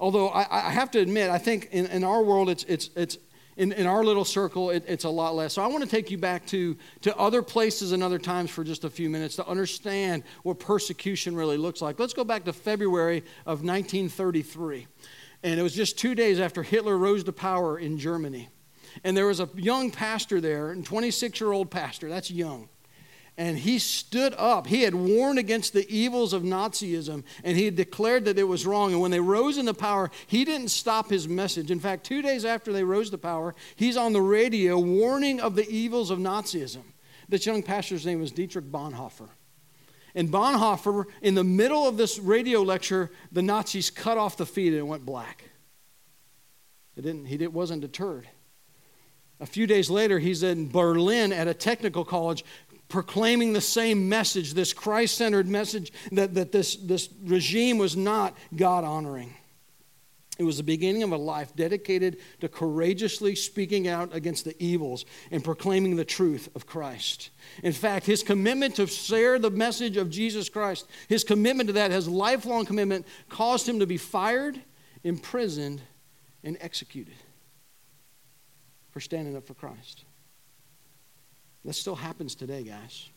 Although 0.00 0.28
I, 0.28 0.68
I 0.68 0.70
have 0.70 0.90
to 0.92 1.00
admit, 1.00 1.30
I 1.30 1.38
think 1.38 1.68
in, 1.72 1.86
in 1.86 2.04
our 2.04 2.22
world, 2.22 2.50
it's, 2.50 2.64
it's, 2.64 2.90
it's 2.94 3.18
in, 3.56 3.72
in 3.72 3.86
our 3.86 4.04
little 4.04 4.24
circle, 4.24 4.70
it, 4.70 4.84
it's 4.86 5.04
a 5.04 5.10
lot 5.10 5.34
less. 5.34 5.52
So 5.52 5.62
I 5.62 5.66
want 5.66 5.84
to 5.84 5.88
take 5.88 6.10
you 6.10 6.18
back 6.18 6.46
to, 6.46 6.76
to 7.02 7.16
other 7.16 7.42
places 7.42 7.92
and 7.92 8.02
other 8.02 8.18
times 8.18 8.50
for 8.50 8.64
just 8.64 8.84
a 8.84 8.90
few 8.90 9.08
minutes 9.08 9.36
to 9.36 9.46
understand 9.46 10.24
what 10.42 10.58
persecution 10.58 11.36
really 11.36 11.56
looks 11.56 11.80
like. 11.80 11.98
Let's 11.98 12.14
go 12.14 12.24
back 12.24 12.44
to 12.44 12.52
February 12.52 13.18
of 13.46 13.64
1933. 13.64 14.86
And 15.42 15.60
it 15.60 15.62
was 15.62 15.74
just 15.74 15.98
two 15.98 16.14
days 16.14 16.40
after 16.40 16.62
Hitler 16.62 16.96
rose 16.96 17.22
to 17.24 17.32
power 17.32 17.78
in 17.78 17.98
Germany. 17.98 18.48
And 19.02 19.16
there 19.16 19.26
was 19.26 19.40
a 19.40 19.48
young 19.54 19.90
pastor 19.90 20.40
there, 20.40 20.70
a 20.70 20.82
26 20.82 21.40
year 21.40 21.52
old 21.52 21.70
pastor, 21.70 22.08
that's 22.08 22.30
young. 22.30 22.68
And 23.36 23.58
he 23.58 23.78
stood 23.78 24.32
up. 24.38 24.66
He 24.66 24.82
had 24.82 24.94
warned 24.94 25.38
against 25.38 25.72
the 25.72 25.88
evils 25.92 26.32
of 26.32 26.42
Nazism 26.42 27.24
and 27.42 27.56
he 27.56 27.64
had 27.64 27.74
declared 27.74 28.24
that 28.26 28.38
it 28.38 28.44
was 28.44 28.66
wrong. 28.66 28.92
And 28.92 29.00
when 29.00 29.10
they 29.10 29.20
rose 29.20 29.58
into 29.58 29.74
power, 29.74 30.10
he 30.26 30.44
didn't 30.44 30.68
stop 30.68 31.10
his 31.10 31.28
message. 31.28 31.70
In 31.70 31.80
fact, 31.80 32.04
two 32.04 32.22
days 32.22 32.44
after 32.44 32.72
they 32.72 32.84
rose 32.84 33.10
to 33.10 33.18
power, 33.18 33.54
he's 33.74 33.96
on 33.96 34.12
the 34.12 34.22
radio 34.22 34.78
warning 34.78 35.40
of 35.40 35.56
the 35.56 35.68
evils 35.68 36.10
of 36.10 36.18
Nazism. 36.18 36.82
This 37.28 37.46
young 37.46 37.62
pastor's 37.62 38.06
name 38.06 38.20
was 38.20 38.30
Dietrich 38.30 38.66
Bonhoeffer. 38.66 39.28
And 40.14 40.30
Bonhoeffer, 40.30 41.06
in 41.22 41.34
the 41.34 41.42
middle 41.42 41.88
of 41.88 41.96
this 41.96 42.20
radio 42.20 42.62
lecture, 42.62 43.10
the 43.32 43.42
Nazis 43.42 43.90
cut 43.90 44.16
off 44.16 44.36
the 44.36 44.46
feed 44.46 44.68
and 44.68 44.78
it 44.78 44.86
went 44.86 45.04
black. 45.04 45.44
It 46.96 47.02
didn't, 47.02 47.26
he 47.26 47.44
wasn't 47.48 47.80
deterred. 47.80 48.28
A 49.40 49.46
few 49.46 49.66
days 49.66 49.90
later, 49.90 50.20
he's 50.20 50.44
in 50.44 50.70
Berlin 50.70 51.32
at 51.32 51.48
a 51.48 51.54
technical 51.54 52.04
college 52.04 52.44
proclaiming 52.94 53.52
the 53.52 53.60
same 53.60 54.08
message, 54.08 54.54
this 54.54 54.72
Christ 54.72 55.16
centered 55.16 55.48
message 55.48 55.92
that, 56.12 56.34
that 56.34 56.52
this, 56.52 56.76
this 56.76 57.08
regime 57.24 57.76
was 57.76 57.96
not 57.96 58.38
God 58.54 58.84
honoring. 58.84 59.34
It 60.38 60.44
was 60.44 60.58
the 60.58 60.62
beginning 60.62 61.02
of 61.02 61.10
a 61.10 61.16
life 61.16 61.56
dedicated 61.56 62.18
to 62.40 62.48
courageously 62.48 63.34
speaking 63.34 63.88
out 63.88 64.14
against 64.14 64.44
the 64.44 64.54
evils 64.62 65.06
and 65.32 65.42
proclaiming 65.42 65.96
the 65.96 66.04
truth 66.04 66.48
of 66.54 66.66
Christ. 66.66 67.30
In 67.64 67.72
fact, 67.72 68.06
his 68.06 68.22
commitment 68.22 68.76
to 68.76 68.86
share 68.86 69.40
the 69.40 69.50
message 69.50 69.96
of 69.96 70.08
Jesus 70.08 70.48
Christ, 70.48 70.86
his 71.08 71.24
commitment 71.24 71.66
to 71.66 71.72
that, 71.72 71.90
his 71.90 72.06
lifelong 72.06 72.64
commitment, 72.64 73.08
caused 73.28 73.68
him 73.68 73.80
to 73.80 73.88
be 73.88 73.96
fired, 73.96 74.60
imprisoned, 75.02 75.82
and 76.44 76.56
executed 76.60 77.14
for 78.92 79.00
standing 79.00 79.36
up 79.36 79.48
for 79.48 79.54
Christ. 79.54 80.04
That 81.64 81.72
still 81.74 81.94
happens 81.94 82.34
today, 82.34 82.62
guys. 82.62 83.08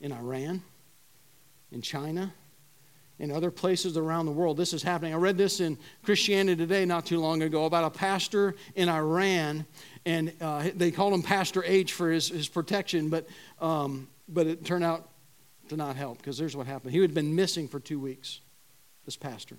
In 0.00 0.12
Iran, 0.12 0.62
in 1.72 1.82
China, 1.82 2.32
in 3.18 3.30
other 3.30 3.50
places 3.50 3.96
around 3.96 4.26
the 4.26 4.32
world. 4.32 4.56
This 4.56 4.72
is 4.72 4.82
happening. 4.82 5.12
I 5.12 5.18
read 5.18 5.36
this 5.36 5.60
in 5.60 5.76
Christianity 6.02 6.56
Today 6.56 6.86
not 6.86 7.04
too 7.04 7.20
long 7.20 7.42
ago 7.42 7.66
about 7.66 7.84
a 7.84 7.90
pastor 7.90 8.54
in 8.74 8.88
Iran, 8.88 9.66
and 10.06 10.32
uh, 10.40 10.70
they 10.74 10.90
called 10.90 11.12
him 11.12 11.22
Pastor 11.22 11.62
H 11.64 11.92
for 11.92 12.10
his, 12.10 12.28
his 12.28 12.48
protection, 12.48 13.10
but, 13.10 13.28
um, 13.60 14.08
but 14.26 14.46
it 14.46 14.64
turned 14.64 14.84
out 14.84 15.10
to 15.68 15.76
not 15.76 15.96
help 15.96 16.18
because 16.18 16.38
there's 16.38 16.56
what 16.56 16.66
happened. 16.66 16.92
He 16.92 17.00
had 17.00 17.12
been 17.12 17.34
missing 17.34 17.68
for 17.68 17.78
two 17.78 18.00
weeks, 18.00 18.40
this 19.04 19.16
pastor 19.16 19.56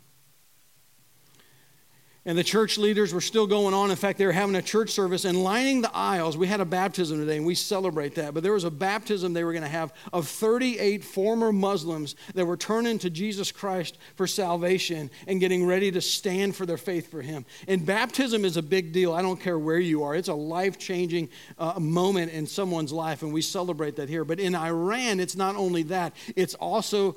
and 2.23 2.37
the 2.37 2.43
church 2.43 2.77
leaders 2.77 3.13
were 3.13 3.21
still 3.21 3.47
going 3.47 3.73
on. 3.73 3.89
In 3.89 3.95
fact, 3.95 4.19
they 4.19 4.27
were 4.27 4.31
having 4.31 4.55
a 4.55 4.61
church 4.61 4.91
service 4.91 5.25
and 5.25 5.43
lining 5.43 5.81
the 5.81 5.95
aisles. 5.95 6.37
We 6.37 6.45
had 6.45 6.61
a 6.61 6.65
baptism 6.65 7.17
today, 7.17 7.37
and 7.37 7.45
we 7.47 7.55
celebrate 7.55 8.13
that. 8.15 8.35
But 8.35 8.43
there 8.43 8.53
was 8.53 8.63
a 8.63 8.69
baptism 8.69 9.33
they 9.33 9.43
were 9.43 9.53
going 9.53 9.63
to 9.63 9.69
have 9.69 9.91
of 10.13 10.27
38 10.27 11.03
former 11.03 11.51
Muslims 11.51 12.15
that 12.35 12.45
were 12.45 12.57
turning 12.57 12.99
to 12.99 13.09
Jesus 13.09 13.51
Christ 13.51 13.97
for 14.15 14.27
salvation 14.27 15.09
and 15.25 15.39
getting 15.39 15.65
ready 15.65 15.91
to 15.91 16.01
stand 16.01 16.55
for 16.55 16.67
their 16.67 16.77
faith 16.77 17.09
for 17.09 17.23
Him. 17.23 17.43
And 17.67 17.83
baptism 17.83 18.45
is 18.45 18.55
a 18.55 18.61
big 18.61 18.91
deal. 18.91 19.13
I 19.13 19.23
don't 19.23 19.39
care 19.39 19.57
where 19.57 19.79
you 19.79 20.03
are, 20.03 20.15
it's 20.15 20.27
a 20.27 20.35
life 20.35 20.77
changing 20.77 21.29
uh, 21.57 21.79
moment 21.79 22.31
in 22.31 22.45
someone's 22.45 22.93
life, 22.93 23.23
and 23.23 23.33
we 23.33 23.41
celebrate 23.41 23.95
that 23.95 24.09
here. 24.09 24.23
But 24.25 24.39
in 24.39 24.53
Iran, 24.53 25.19
it's 25.19 25.35
not 25.35 25.55
only 25.55 25.83
that, 25.83 26.15
it's 26.35 26.53
also 26.55 27.15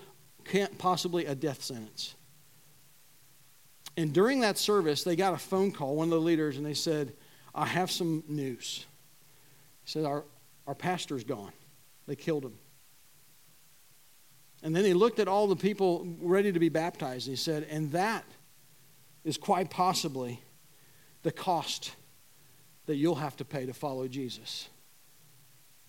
possibly 0.78 1.26
a 1.26 1.34
death 1.34 1.62
sentence. 1.62 2.14
And 3.96 4.12
during 4.12 4.40
that 4.40 4.58
service, 4.58 5.04
they 5.04 5.16
got 5.16 5.34
a 5.34 5.38
phone 5.38 5.70
call, 5.70 5.96
one 5.96 6.08
of 6.08 6.10
the 6.10 6.20
leaders, 6.20 6.56
and 6.56 6.66
they 6.66 6.74
said, 6.74 7.12
I 7.54 7.66
have 7.66 7.90
some 7.90 8.24
news. 8.26 8.86
He 9.84 9.90
said, 9.90 10.04
Our, 10.04 10.24
our 10.66 10.74
pastor's 10.74 11.24
gone. 11.24 11.52
They 12.06 12.16
killed 12.16 12.44
him. 12.44 12.58
And 14.62 14.74
then 14.74 14.84
he 14.84 14.94
looked 14.94 15.18
at 15.18 15.28
all 15.28 15.46
the 15.46 15.56
people 15.56 16.06
ready 16.20 16.50
to 16.50 16.58
be 16.58 16.70
baptized, 16.70 17.28
and 17.28 17.36
he 17.36 17.42
said, 17.42 17.66
And 17.70 17.92
that 17.92 18.24
is 19.22 19.38
quite 19.38 19.70
possibly 19.70 20.42
the 21.22 21.32
cost 21.32 21.94
that 22.86 22.96
you'll 22.96 23.14
have 23.14 23.36
to 23.36 23.44
pay 23.44 23.66
to 23.66 23.72
follow 23.72 24.08
Jesus. 24.08 24.68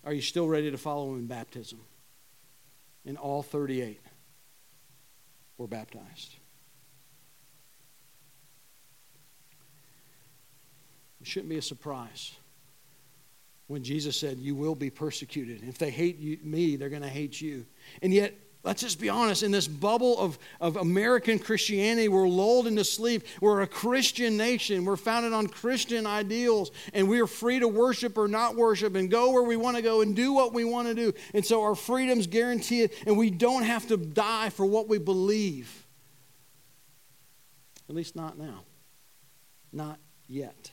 Are 0.04 0.14
you 0.14 0.22
still 0.22 0.48
ready 0.48 0.70
to 0.72 0.78
follow 0.78 1.12
him 1.12 1.20
in 1.20 1.26
baptism? 1.28 1.80
And 3.06 3.18
all 3.18 3.42
38 3.42 4.00
were 5.58 5.68
baptized. 5.68 6.36
It 11.26 11.30
shouldn't 11.30 11.50
be 11.50 11.58
a 11.58 11.62
surprise 11.64 12.34
when 13.66 13.84
Jesus 13.84 14.16
said, 14.16 14.38
You 14.38 14.54
will 14.54 14.76
be 14.76 14.92
persecuted. 14.92 15.64
If 15.68 15.80
they 15.80 15.90
hate 15.90 16.20
you, 16.20 16.38
me, 16.44 16.76
they're 16.76 16.88
going 16.88 17.02
to 17.02 17.10
hate 17.10 17.42
you. 17.42 17.66
And 18.04 18.14
yet, 18.14 18.36
let's 18.62 18.84
just 18.84 19.02
be 19.02 19.10
honest, 19.10 19.42
in 19.42 19.50
this 19.50 19.68
bubble 19.68 20.20
of, 20.20 20.38
of 20.62 20.76
American 20.76 21.40
Christianity, 21.40 22.10
we're 22.10 22.28
lulled 22.28 22.68
into 22.68 22.84
sleep. 22.84 23.24
We're 23.42 23.62
a 23.62 23.68
Christian 23.68 24.38
nation. 24.38 24.86
We're 24.86 24.98
founded 24.98 25.34
on 25.34 25.48
Christian 25.48 26.06
ideals, 26.06 26.70
and 26.94 27.10
we 27.10 27.20
are 27.22 27.26
free 27.26 27.58
to 27.58 27.68
worship 27.68 28.20
or 28.20 28.28
not 28.28 28.56
worship 28.56 28.94
and 28.94 29.10
go 29.10 29.32
where 29.32 29.42
we 29.42 29.58
want 29.58 29.78
to 29.78 29.82
go 29.82 30.02
and 30.02 30.16
do 30.16 30.32
what 30.32 30.54
we 30.54 30.64
want 30.64 30.90
to 30.90 30.94
do. 30.94 31.12
And 31.34 31.44
so 31.44 31.64
our 31.64 31.74
freedom's 31.74 32.28
guaranteed, 32.28 32.92
and 33.08 33.18
we 33.18 33.32
don't 33.32 33.64
have 33.64 33.88
to 33.88 33.98
die 33.98 34.50
for 34.50 34.68
what 34.68 34.88
we 34.88 35.00
believe. 35.00 35.88
At 37.90 37.96
least 37.96 38.16
not 38.16 38.38
now. 38.38 38.62
Not 39.74 39.98
yet. 40.28 40.70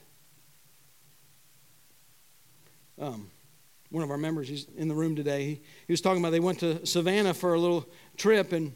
Um, 2.99 3.31
one 3.91 4.03
of 4.03 4.11
our 4.11 4.17
members, 4.17 4.49
he's 4.49 4.67
in 4.77 4.89
the 4.89 4.95
room 4.95 5.15
today, 5.15 5.45
he, 5.45 5.61
he 5.87 5.93
was 5.93 6.01
talking 6.01 6.23
about 6.23 6.31
they 6.31 6.41
went 6.41 6.61
to 6.61 6.85
Savannah 6.87 7.35
for 7.35 7.55
a 7.55 7.59
little 7.59 7.87
trip 8.17 8.53
and 8.53 8.75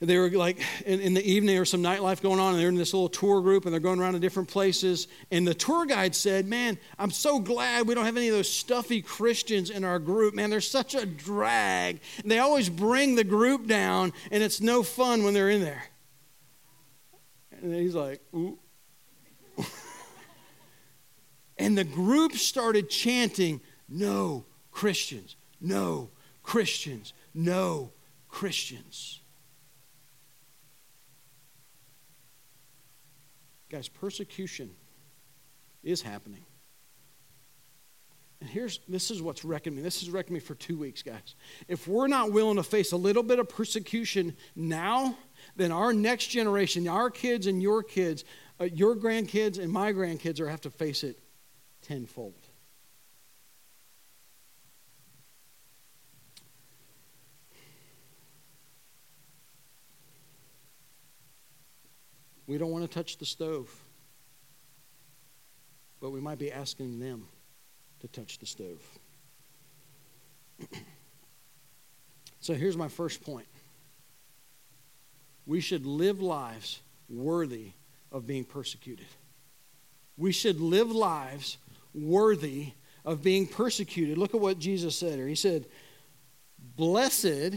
they 0.00 0.16
were 0.16 0.30
like 0.30 0.58
in, 0.86 0.98
in, 1.00 1.12
the 1.12 1.22
evening 1.22 1.58
or 1.58 1.66
some 1.66 1.82
nightlife 1.82 2.22
going 2.22 2.40
on 2.40 2.54
and 2.54 2.60
they're 2.60 2.70
in 2.70 2.74
this 2.74 2.94
little 2.94 3.10
tour 3.10 3.42
group 3.42 3.66
and 3.66 3.72
they're 3.72 3.80
going 3.80 4.00
around 4.00 4.14
to 4.14 4.18
different 4.18 4.48
places. 4.48 5.08
And 5.30 5.46
the 5.46 5.52
tour 5.52 5.84
guide 5.84 6.14
said 6.14 6.46
man 6.46 6.78
i'm 6.98 7.10
so 7.10 7.38
glad 7.38 7.86
we 7.86 7.94
don't 7.94 8.06
have 8.06 8.16
any 8.16 8.28
of 8.28 8.34
those 8.34 8.50
stuffy 8.50 9.02
christians 9.02 9.68
in 9.68 9.84
our 9.84 9.98
group. 9.98 10.34
Man 10.34 10.48
they're 10.48 10.62
such 10.62 10.94
a 10.94 11.04
drag. 11.04 12.00
And 12.22 12.30
they 12.30 12.38
always 12.38 12.70
bring 12.70 13.14
the 13.14 13.24
group 13.24 13.66
down 13.66 14.12
and 14.30 14.42
it's 14.42 14.60
no 14.60 14.82
fun 14.82 15.22
when 15.22 15.34
they're 15.34 15.50
in 15.50 15.60
there. 15.60 15.84
And 17.60 17.74
he's 17.74 17.94
like 17.94 18.22
ooh 18.34 18.58
and 21.60 21.76
the 21.76 21.84
group 21.84 22.32
started 22.32 22.88
chanting, 22.88 23.60
No 23.88 24.46
Christians, 24.72 25.36
no 25.60 26.08
Christians, 26.42 27.12
no 27.34 27.92
Christians. 28.28 29.20
Guys, 33.68 33.88
persecution 33.88 34.70
is 35.84 36.00
happening. 36.00 36.44
And 38.40 38.48
here's 38.48 38.80
this 38.88 39.10
is 39.10 39.20
what's 39.20 39.44
wrecking 39.44 39.76
me. 39.76 39.82
This 39.82 40.00
has 40.00 40.08
wrecked 40.08 40.30
me 40.30 40.40
for 40.40 40.54
two 40.54 40.78
weeks, 40.78 41.02
guys. 41.02 41.34
If 41.68 41.86
we're 41.86 42.08
not 42.08 42.32
willing 42.32 42.56
to 42.56 42.62
face 42.62 42.92
a 42.92 42.96
little 42.96 43.22
bit 43.22 43.38
of 43.38 43.50
persecution 43.50 44.34
now, 44.56 45.14
then 45.56 45.72
our 45.72 45.92
next 45.92 46.28
generation, 46.28 46.88
our 46.88 47.10
kids 47.10 47.46
and 47.46 47.62
your 47.62 47.82
kids, 47.82 48.24
uh, 48.58 48.64
your 48.64 48.96
grandkids 48.96 49.58
and 49.58 49.70
my 49.70 49.92
grandkids 49.92 50.40
are 50.40 50.48
have 50.48 50.62
to 50.62 50.70
face 50.70 51.04
it 51.04 51.20
tenfold. 51.82 52.34
We 62.46 62.58
don't 62.58 62.72
want 62.72 62.84
to 62.84 62.90
touch 62.92 63.16
the 63.18 63.24
stove, 63.24 63.72
but 66.00 66.10
we 66.10 66.20
might 66.20 66.38
be 66.38 66.50
asking 66.50 66.98
them 66.98 67.28
to 68.00 68.08
touch 68.08 68.38
the 68.40 68.46
stove. 68.46 68.82
so 72.40 72.54
here's 72.54 72.76
my 72.76 72.88
first 72.88 73.22
point 73.22 73.46
we 75.46 75.60
should 75.60 75.86
live 75.86 76.20
lives 76.20 76.80
worthy 77.08 77.70
of 78.10 78.26
being 78.26 78.44
persecuted. 78.44 79.06
We 80.16 80.32
should 80.32 80.60
live 80.60 80.90
lives 80.90 81.56
worthy 81.94 82.72
of 83.04 83.22
being 83.22 83.46
persecuted. 83.46 84.18
Look 84.18 84.34
at 84.34 84.40
what 84.40 84.58
Jesus 84.58 84.96
said 84.96 85.14
here. 85.14 85.28
He 85.28 85.34
said, 85.34 85.66
Blessed, 86.76 87.54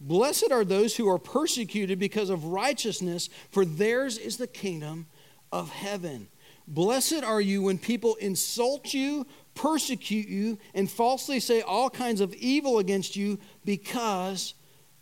blessed 0.00 0.52
are 0.52 0.64
those 0.64 0.96
who 0.96 1.08
are 1.08 1.18
persecuted 1.18 1.98
because 1.98 2.30
of 2.30 2.46
righteousness, 2.46 3.28
for 3.50 3.64
theirs 3.64 4.18
is 4.18 4.36
the 4.36 4.46
kingdom 4.46 5.06
of 5.50 5.70
heaven. 5.70 6.28
Blessed 6.68 7.24
are 7.24 7.40
you 7.40 7.62
when 7.62 7.78
people 7.78 8.14
insult 8.16 8.94
you, 8.94 9.26
persecute 9.54 10.28
you, 10.28 10.58
and 10.74 10.90
falsely 10.90 11.40
say 11.40 11.60
all 11.60 11.90
kinds 11.90 12.20
of 12.20 12.34
evil 12.34 12.78
against 12.78 13.16
you 13.16 13.38
because 13.64 14.54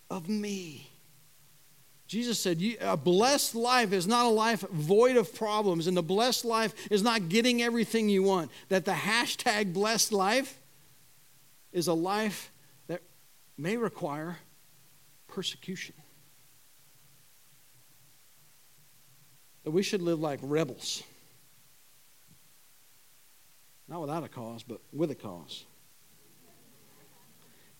of 0.09 0.29
me. 0.29 0.90
Jesus 2.11 2.41
said, 2.41 2.61
A 2.81 2.97
blessed 2.97 3.55
life 3.55 3.93
is 3.93 4.09
not 4.09 4.27
a 4.27 4.31
life 4.31 4.63
void 4.63 5.17
of 5.17 5.33
problems, 5.33 5.87
and 5.87 5.97
the 5.97 6.03
blessed 6.03 6.45
life 6.45 6.75
is 6.91 7.05
not 7.05 7.29
getting 7.29 7.63
everything 7.63 8.09
you 8.09 8.25
want. 8.25 8.51
That 8.69 8.85
the 8.85 8.91
hashtag 8.91 9.73
blessed 9.73 10.13
life 10.13 10.59
is 11.71 11.87
a 11.87 11.95
life 11.95 12.51
that 12.89 13.01
may 13.57 13.77
require 13.77 14.39
persecution. 15.29 15.95
That 19.63 19.71
we 19.71 19.85
should 19.85 20.03
live 20.03 20.19
like 20.19 20.41
rebels. 20.43 21.05
Not 23.87 24.01
without 24.01 24.25
a 24.25 24.29
cause, 24.29 24.65
but 24.65 24.81
with 24.93 25.13
a 25.13 25.15
cause. 25.15 25.65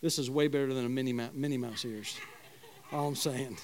This 0.01 0.21
is 0.21 0.31
way 0.31 0.47
better 0.47 0.73
than 0.73 0.87
a 0.87 0.89
Minnie 0.89 1.59
Mouse, 1.59 1.85
ears. 1.85 2.17
All 2.93 3.09
I'm 3.09 3.17
saying. 3.17 3.57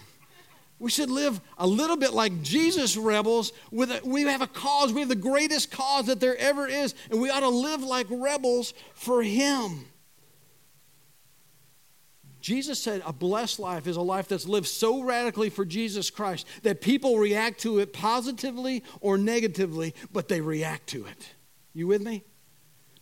We 0.78 0.90
should 0.90 1.11
live 1.11 1.40
a 1.56 1.66
little 1.66 1.97
bit 1.97 2.12
like 2.12 2.42
Jesus 2.42 2.97
rebels. 2.97 3.52
With 3.71 3.90
a, 3.90 4.00
we 4.04 4.23
have 4.23 4.42
a 4.42 4.47
cause. 4.47 4.92
We 4.92 5.00
have 5.00 5.09
the 5.09 5.14
greatest 5.14 5.71
cause 5.71 6.06
that 6.06 6.21
there 6.21 6.37
ever 6.37 6.66
is, 6.66 6.95
and 7.11 7.21
we 7.21 7.30
ought 7.30 7.40
to 7.40 7.49
live 7.49 7.83
like 7.83 8.06
rebels 8.11 8.75
for 8.95 9.23
Him. 9.23 9.87
Jesus 12.40 12.80
said 12.80 13.02
a 13.04 13.12
blessed 13.12 13.59
life 13.59 13.88
is 13.88 13.97
a 13.97 14.02
life 14.02 14.28
that's 14.28 14.47
lived 14.47 14.68
so 14.68 15.02
radically 15.02 15.50
for 15.50 15.64
Jesus 15.64 16.11
Christ 16.11 16.47
that 16.62 16.80
people 16.80 17.18
react 17.18 17.61
to 17.62 17.80
it 17.80 17.92
positively 17.92 18.85
or 19.00 19.18
negatively, 19.18 19.95
but 20.12 20.28
they 20.28 20.40
react 20.40 20.87
to 20.88 21.06
it. 21.06 21.35
You 21.73 21.88
with 21.88 22.02
me? 22.02 22.23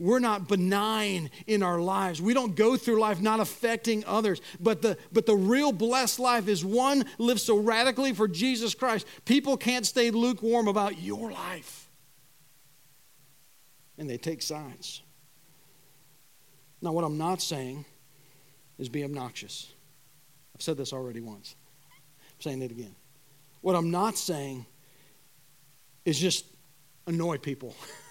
We're 0.04 0.18
not 0.18 0.48
benign 0.48 1.30
in 1.46 1.62
our 1.62 1.80
lives. 1.80 2.20
We 2.20 2.34
don't 2.34 2.54
go 2.54 2.76
through 2.76 3.00
life 3.00 3.22
not 3.22 3.40
affecting 3.40 4.04
others. 4.04 4.42
But 4.60 4.82
the, 4.82 4.98
but 5.14 5.24
the 5.24 5.34
real 5.34 5.72
blessed 5.72 6.20
life 6.20 6.46
is 6.46 6.62
one 6.62 7.06
lived 7.16 7.40
so 7.40 7.56
radically 7.56 8.12
for 8.12 8.28
Jesus 8.28 8.74
Christ. 8.74 9.06
People 9.24 9.56
can't 9.56 9.86
stay 9.86 10.10
lukewarm 10.10 10.68
about 10.68 11.00
your 11.00 11.32
life. 11.32 11.88
And 13.96 14.10
they 14.10 14.18
take 14.18 14.42
sides. 14.42 15.00
Now, 16.82 16.92
what 16.92 17.04
I'm 17.04 17.16
not 17.16 17.40
saying 17.40 17.86
is 18.78 18.90
be 18.90 19.04
obnoxious. 19.04 19.72
I've 20.54 20.60
said 20.60 20.76
this 20.76 20.92
already 20.92 21.22
once. 21.22 21.56
I'm 22.36 22.42
saying 22.42 22.60
it 22.60 22.70
again. 22.70 22.94
What 23.62 23.74
I'm 23.74 23.90
not 23.90 24.18
saying 24.18 24.66
is 26.04 26.18
just 26.18 26.44
annoy 27.06 27.38
people. 27.38 27.74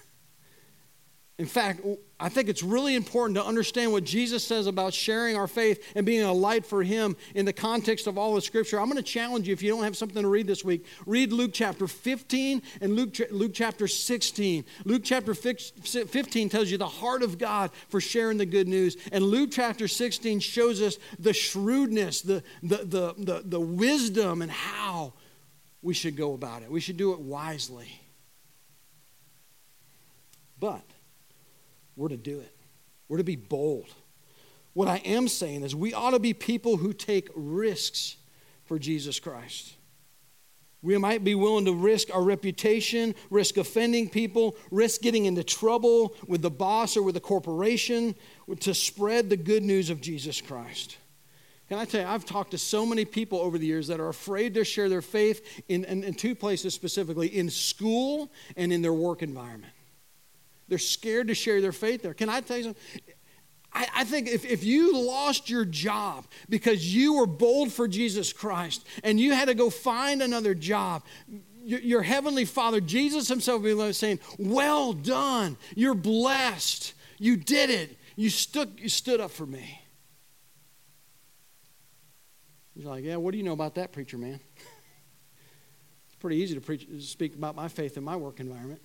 In 1.43 1.49
fact, 1.49 1.81
I 2.21 2.29
think 2.29 2.47
it's 2.47 2.63
really 2.63 2.95
important 2.95 3.35
to 3.35 3.43
understand 3.43 3.91
what 3.91 4.05
Jesus 4.05 4.47
says 4.47 4.65
about 4.65 4.93
sharing 4.93 5.35
our 5.35 5.45
faith 5.45 5.91
and 5.93 6.05
being 6.05 6.21
a 6.21 6.31
light 6.31 6.65
for 6.65 6.83
Him 6.83 7.17
in 7.35 7.45
the 7.45 7.51
context 7.51 8.07
of 8.07 8.17
all 8.17 8.33
the 8.33 8.41
Scripture. 8.41 8.79
I'm 8.79 8.85
going 8.85 8.95
to 8.95 9.03
challenge 9.03 9.49
you 9.49 9.51
if 9.51 9.61
you 9.61 9.69
don't 9.69 9.83
have 9.83 9.97
something 9.97 10.21
to 10.21 10.29
read 10.29 10.47
this 10.47 10.63
week, 10.63 10.85
read 11.05 11.33
Luke 11.33 11.51
chapter 11.53 11.85
15 11.85 12.61
and 12.79 12.95
Luke, 12.95 13.17
Luke 13.29 13.51
chapter 13.53 13.89
16. 13.89 14.63
Luke 14.85 15.01
chapter 15.03 15.33
15 15.33 16.47
tells 16.47 16.71
you 16.71 16.77
the 16.77 16.87
heart 16.87 17.23
of 17.23 17.37
God 17.37 17.71
for 17.89 17.99
sharing 17.99 18.37
the 18.37 18.45
good 18.45 18.69
news, 18.69 18.95
and 19.11 19.21
Luke 19.21 19.49
chapter 19.51 19.89
16 19.89 20.39
shows 20.39 20.81
us 20.81 20.97
the 21.19 21.33
shrewdness, 21.33 22.21
the, 22.21 22.41
the, 22.61 22.77
the, 22.77 23.15
the, 23.17 23.41
the 23.43 23.59
wisdom, 23.59 24.41
and 24.41 24.49
how 24.49 25.11
we 25.81 25.93
should 25.93 26.15
go 26.15 26.35
about 26.35 26.63
it. 26.63 26.71
We 26.71 26.79
should 26.79 26.95
do 26.95 27.11
it 27.11 27.19
wisely. 27.19 27.89
But 30.57 30.92
we're 31.95 32.09
to 32.09 32.17
do 32.17 32.39
it, 32.39 32.55
we're 33.07 33.17
to 33.17 33.23
be 33.23 33.35
bold. 33.35 33.89
What 34.73 34.87
I 34.87 34.97
am 34.97 35.27
saying 35.27 35.63
is, 35.63 35.75
we 35.75 35.93
ought 35.93 36.11
to 36.11 36.19
be 36.19 36.33
people 36.33 36.77
who 36.77 36.93
take 36.93 37.29
risks 37.35 38.17
for 38.65 38.79
Jesus 38.79 39.19
Christ. 39.19 39.75
We 40.81 40.97
might 40.97 41.23
be 41.23 41.33
willing 41.33 41.65
to 41.65 41.73
risk 41.73 42.13
our 42.13 42.21
reputation, 42.21 43.15
risk 43.29 43.55
offending 43.57 44.09
people, 44.09 44.57
risk 44.69 45.01
getting 45.01 45.25
into 45.25 45.43
trouble 45.43 46.13
with 46.27 46.41
the 46.41 46.51
boss 46.51 46.97
or 46.97 47.03
with 47.03 47.15
the 47.15 47.21
corporation 47.21 48.15
to 48.59 48.73
spread 48.73 49.29
the 49.29 49.37
good 49.37 49.63
news 49.63 49.89
of 49.89 50.01
Jesus 50.01 50.41
Christ. 50.41 50.97
Can 51.69 51.77
I 51.77 51.85
tell 51.85 52.01
you, 52.01 52.07
I've 52.07 52.25
talked 52.25 52.51
to 52.51 52.57
so 52.57 52.85
many 52.85 53.05
people 53.05 53.39
over 53.39 53.57
the 53.57 53.65
years 53.65 53.87
that 53.87 54.01
are 54.01 54.09
afraid 54.09 54.55
to 54.55 54.65
share 54.65 54.89
their 54.89 55.01
faith 55.01 55.63
in, 55.69 55.85
in, 55.85 56.03
in 56.03 56.13
two 56.15 56.35
places 56.35 56.73
specifically 56.73 57.27
in 57.27 57.49
school 57.49 58.29
and 58.57 58.73
in 58.73 58.81
their 58.81 58.93
work 58.93 59.21
environment. 59.21 59.71
They're 60.67 60.77
scared 60.77 61.27
to 61.27 61.33
share 61.33 61.61
their 61.61 61.71
faith 61.71 62.03
there. 62.03 62.13
Can 62.13 62.29
I 62.29 62.41
tell 62.41 62.57
you 62.57 62.63
something? 62.63 62.81
I, 63.73 63.87
I 63.95 64.03
think 64.03 64.27
if, 64.27 64.45
if 64.45 64.63
you 64.63 65.05
lost 65.05 65.49
your 65.49 65.65
job 65.65 66.25
because 66.49 66.93
you 66.93 67.15
were 67.15 67.25
bold 67.25 67.71
for 67.71 67.87
Jesus 67.87 68.31
Christ 68.31 68.85
and 69.03 69.19
you 69.19 69.33
had 69.33 69.47
to 69.47 69.53
go 69.53 69.69
find 69.69 70.21
another 70.21 70.53
job, 70.53 71.03
your, 71.63 71.79
your 71.79 72.01
heavenly 72.01 72.45
Father, 72.45 72.79
Jesus 72.79 73.27
Himself, 73.27 73.61
will 73.61 73.87
be 73.87 73.93
saying, 73.93 74.19
Well 74.37 74.93
done. 74.93 75.57
You're 75.75 75.95
blessed. 75.95 76.93
You 77.17 77.37
did 77.37 77.69
it. 77.69 77.97
You 78.15 78.29
stood, 78.29 78.73
you 78.77 78.89
stood 78.89 79.19
up 79.19 79.31
for 79.31 79.45
me. 79.45 79.79
He's 82.75 82.85
like, 82.85 83.03
Yeah, 83.03 83.15
what 83.15 83.31
do 83.31 83.37
you 83.37 83.43
know 83.43 83.53
about 83.53 83.75
that, 83.75 83.91
preacher 83.91 84.17
man? 84.17 84.39
it's 86.05 86.15
pretty 86.19 86.37
easy 86.37 86.55
to 86.55 86.61
preach, 86.61 86.87
speak 86.99 87.35
about 87.35 87.55
my 87.55 87.67
faith 87.67 87.97
in 87.97 88.03
my 88.03 88.15
work 88.15 88.39
environment. 88.39 88.81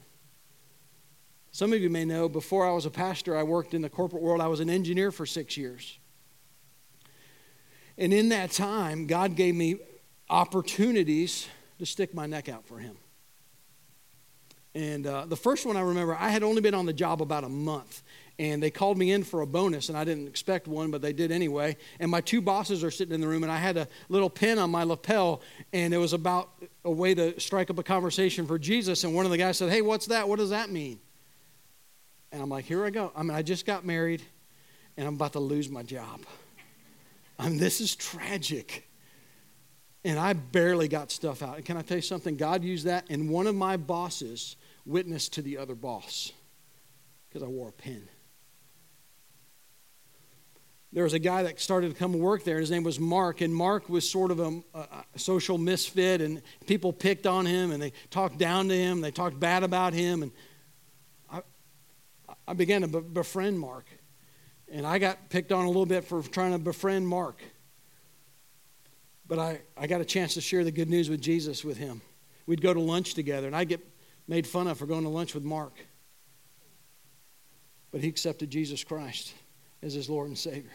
Some 1.51 1.73
of 1.73 1.81
you 1.81 1.91
may 1.91 2.05
know 2.05 2.29
before 2.29 2.67
I 2.67 2.73
was 2.73 2.87
a 2.87 2.91
pastor, 2.91 3.37
I 3.37 3.43
worked 3.43 3.75
in 3.75 3.83
the 3.83 3.89
corporate 3.89 4.23
world. 4.23 4.41
I 4.41 4.49
was 4.49 4.61
an 4.61 4.71
engineer 4.71 5.11
for 5.11 5.27
six 5.27 5.57
years. 5.57 5.99
And 7.97 8.13
in 8.13 8.29
that 8.29 8.53
time, 8.53 9.07
God 9.07 9.35
gave 9.35 9.55
me 9.55 9.77
opportunities 10.31 11.49
to 11.79 11.87
stick 11.87 12.15
my 12.15 12.27
neck 12.27 12.49
out 12.49 12.67
for 12.67 12.79
Him. 12.79 12.97
And 14.75 15.07
uh, 15.07 15.25
the 15.27 15.37
first 15.37 15.67
one 15.67 15.77
I 15.77 15.81
remember, 15.81 16.15
I 16.15 16.29
had 16.29 16.43
only 16.43 16.61
been 16.61 16.75
on 16.75 16.87
the 16.87 16.93
job 16.93 17.21
about 17.21 17.43
a 17.43 17.49
month. 17.49 18.03
And 18.39 18.63
they 18.63 18.71
called 18.71 18.97
me 18.97 19.11
in 19.11 19.25
for 19.25 19.41
a 19.41 19.47
bonus, 19.47 19.89
and 19.89 19.99
I 19.99 20.05
didn't 20.05 20.29
expect 20.29 20.69
one, 20.69 20.93
but 20.93 21.03
they 21.03 21.13
did 21.13 21.33
anyway. 21.33 21.77
And 21.99 22.09
my 22.09 22.21
two 22.21 22.41
bosses 22.41 22.85
are 22.85 22.91
sitting 22.93 23.13
in 23.13 23.21
the 23.21 23.27
room, 23.27 23.43
and 23.43 23.51
I 23.51 23.57
had 23.57 23.77
a 23.77 23.89
little 24.09 24.31
pin 24.31 24.61
on 24.61 24.71
my 24.71 24.85
lapel, 24.85 25.43
and 25.73 25.93
it 25.93 25.99
was 25.99 26.13
about 26.13 26.51
a 26.85 26.91
way 26.91 27.15
to 27.15 27.41
strike 27.41 27.69
up 27.69 27.79
a 27.79 27.83
conversation 27.83 28.47
for 28.47 28.57
Jesus. 28.57 29.03
And 29.03 29.13
one 29.13 29.25
of 29.25 29.33
the 29.33 29.39
guys 29.39 29.59
said, 29.59 29.71
Hey, 29.71 29.83
what's 29.83 30.07
that? 30.07 30.29
What 30.29 30.39
does 30.39 30.51
that 30.51 30.71
mean? 30.71 31.01
And 32.33 32.43
I'm 32.43 32.49
like, 32.49 32.65
here 32.65 32.85
I 32.85 32.91
go. 32.91 33.13
I 33.17 33.23
mean, 33.23 33.37
I 33.37 33.43
just 33.43 33.65
got 33.65 33.85
married 33.85 34.23
and 34.97 35.07
I'm 35.07 35.15
about 35.15 35.33
to 35.35 35.41
lose 35.41 35.69
my 35.69 35.83
job. 35.83 36.21
I 37.39 37.49
mean, 37.49 37.59
this 37.59 37.81
is 37.81 37.95
tragic. 37.95 38.89
And 40.05 40.19
I 40.19 40.33
barely 40.33 40.89
got 40.89 41.11
stuff 41.11 41.43
out. 41.43 41.57
And 41.57 41.65
can 41.65 41.77
I 41.77 41.83
tell 41.83 41.99
you 41.99 42.03
something? 42.03 42.37
God 42.37 42.65
used 42.65 42.87
that, 42.87 43.05
and 43.09 43.31
one 43.31 43.47
of 43.47 43.55
my 43.55 43.77
bosses 43.77 44.57
witnessed 44.85 45.35
to 45.35 45.43
the 45.43 45.59
other 45.59 45.75
boss 45.75 46.33
because 47.29 47.43
I 47.43 47.47
wore 47.47 47.69
a 47.69 47.73
pin. 47.73 48.09
There 50.93 51.05
was 51.05 51.13
a 51.13 51.19
guy 51.19 51.43
that 51.43 51.61
started 51.61 51.91
to 51.91 51.95
come 51.95 52.15
work 52.15 52.45
there. 52.45 52.59
His 52.59 52.71
name 52.71 52.83
was 52.83 52.99
Mark, 52.99 53.41
and 53.43 53.55
Mark 53.55 53.89
was 53.89 54.09
sort 54.09 54.31
of 54.31 54.41
a, 54.41 54.63
a 54.75 55.19
social 55.19 55.59
misfit, 55.59 56.21
and 56.23 56.41
people 56.67 56.93
picked 56.93 57.27
on 57.27 57.45
him, 57.45 57.71
and 57.73 57.83
they 57.83 57.93
talked 58.11 58.39
down 58.39 58.69
to 58.69 58.75
him, 58.75 58.93
and 58.95 59.05
they 59.05 59.11
talked 59.11 59.39
bad 59.39 59.63
about 59.63 59.93
him, 59.93 60.23
and 60.23 60.33
I 62.49 62.55
began 62.55 62.81
to 62.81 62.89
befriend 62.89 63.61
Mark. 63.61 63.85
And 64.73 64.87
I 64.87 64.99
got 64.99 65.29
picked 65.29 65.53
on 65.53 65.67
a 65.67 65.69
little 65.69 65.87
bit 65.87 66.05
for 66.05 66.23
trying 66.23 66.53
to 66.53 66.59
befriend 66.59 67.07
Mark. 67.07 67.43
But 69.27 69.39
I, 69.39 69.61
I 69.77 69.87
got 69.87 70.01
a 70.01 70.05
chance 70.05 70.33
to 70.35 70.41
share 70.41 70.65
the 70.65 70.73
good 70.73 70.89
news 70.89 71.11
with 71.11 71.21
Jesus 71.21 71.63
with 71.63 71.77
him. 71.77 72.01
We'd 72.47 72.63
go 72.63 72.73
to 72.73 72.81
lunch 72.81 73.13
together, 73.13 73.47
and 73.47 73.55
I'd 73.55 73.69
get 73.69 73.87
made 74.27 74.47
fun 74.47 74.67
of 74.67 74.79
for 74.79 74.87
going 74.87 75.03
to 75.03 75.11
lunch 75.11 75.35
with 75.35 75.45
Mark. 75.45 75.75
But 77.91 78.01
he 78.01 78.09
accepted 78.09 78.49
Jesus 78.49 78.83
Christ 78.83 79.35
as 79.83 79.93
his 79.93 80.09
Lord 80.09 80.29
and 80.29 80.39
Savior 80.39 80.73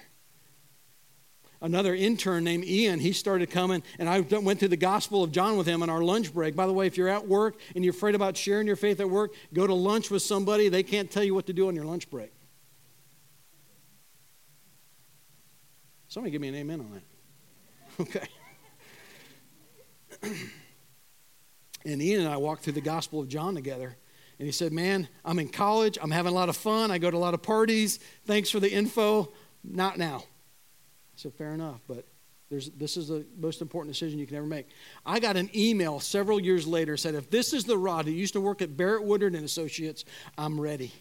another 1.64 1.96
intern 1.96 2.44
named 2.44 2.66
Ian. 2.66 3.00
He 3.00 3.14
started 3.14 3.50
coming, 3.50 3.82
and 3.98 4.08
I 4.08 4.20
went 4.20 4.60
through 4.60 4.68
the 4.68 4.78
Gospel 4.78 5.24
of 5.24 5.32
John 5.32 5.58
with 5.58 5.66
him 5.66 5.82
on 5.82 5.90
our 5.90 6.04
lunch 6.04 6.32
break. 6.32 6.56
By 6.56 6.68
the 6.68 6.74
way, 6.74 6.86
if 6.86 6.98
you're 6.98 7.10
at 7.10 7.28
work 7.28 7.56
and 7.74 7.84
you're 7.84 7.94
afraid 7.94 8.14
about 8.14 8.38
sharing 8.38 8.68
your 8.68 8.76
faith 8.76 9.00
at 9.00 9.10
work, 9.10 9.34
go 9.54 9.66
to 9.66 9.74
lunch 9.74 10.12
with 10.12 10.22
somebody. 10.22 10.70
They 10.70 10.84
can't 10.84 11.10
tell 11.10 11.24
you 11.24 11.34
what 11.34 11.48
to 11.48 11.54
do 11.54 11.70
on 11.70 11.76
your 11.76 11.86
lunch 11.86 12.12
break. 12.12 12.32
Somebody 16.10 16.32
give 16.32 16.42
me 16.42 16.50
an 16.50 16.56
amen 16.56 16.82
on 16.82 16.92
that. 16.92 17.04
Okay. 18.00 18.28
and 21.86 22.02
Ian 22.02 22.22
and 22.22 22.30
I 22.30 22.38
walked 22.38 22.64
through 22.64 22.74
the 22.74 22.82
Gospel 22.82 23.20
of 23.20 23.28
John 23.28 23.54
together. 23.54 23.96
And 24.40 24.48
he 24.48 24.52
said, 24.52 24.74
Man, 24.74 25.08
I'm 25.24 25.38
in 25.38 25.50
college. 25.50 26.00
I'm 26.02 26.10
having 26.10 26.32
a 26.32 26.36
lot 26.36 26.50
of 26.50 26.58
fun. 26.58 26.90
I 26.90 26.98
go 26.98 27.12
to 27.12 27.18
a 27.18 27.20
lot 27.20 27.36
of 27.36 27.44
parties. 27.44 28.00
Thanks 28.26 28.50
for 28.50 28.60
the 28.60 28.72
info. 28.72 29.32
Not 29.64 30.00
now. 30.00 30.24
Said, 31.16 31.34
fair 31.34 31.54
enough, 31.54 31.80
but 31.88 32.06
this 32.50 32.98
is 32.98 33.08
the 33.08 33.26
most 33.38 33.62
important 33.62 33.94
decision 33.94 34.20
you 34.20 34.28
can 34.28 34.38
ever 34.38 34.46
make. 34.46 34.68
I 35.06 35.20
got 35.20 35.38
an 35.38 35.50
email 35.56 36.00
several 36.00 36.40
years 36.40 36.68
later 36.68 36.98
said, 36.98 37.16
if 37.16 37.30
this 37.30 37.54
is 37.54 37.64
the 37.64 37.78
Rod 37.78 38.06
who 38.06 38.12
used 38.12 38.34
to 38.34 38.42
work 38.42 38.62
at 38.62 38.78
Barrett 38.78 39.04
Woodard 39.04 39.34
and 39.34 39.44
Associates, 39.44 40.06
I'm 40.38 40.60
ready. 40.60 40.92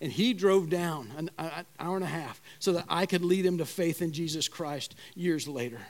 And 0.00 0.12
he 0.12 0.34
drove 0.34 0.68
down 0.68 1.10
an, 1.16 1.30
an 1.38 1.64
hour 1.80 1.96
and 1.96 2.04
a 2.04 2.08
half 2.08 2.42
so 2.58 2.72
that 2.72 2.84
I 2.88 3.06
could 3.06 3.24
lead 3.24 3.46
him 3.46 3.58
to 3.58 3.64
faith 3.64 4.02
in 4.02 4.12
Jesus 4.12 4.48
Christ 4.48 4.94
years 5.14 5.48
later. 5.48 5.80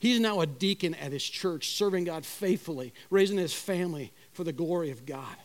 He's 0.00 0.18
now 0.18 0.40
a 0.40 0.46
deacon 0.46 0.94
at 0.94 1.12
his 1.12 1.22
church, 1.22 1.70
serving 1.70 2.04
God 2.04 2.24
faithfully, 2.24 2.94
raising 3.10 3.36
his 3.36 3.52
family 3.52 4.12
for 4.32 4.44
the 4.44 4.52
glory 4.52 4.90
of 4.90 5.04
God. 5.04 5.36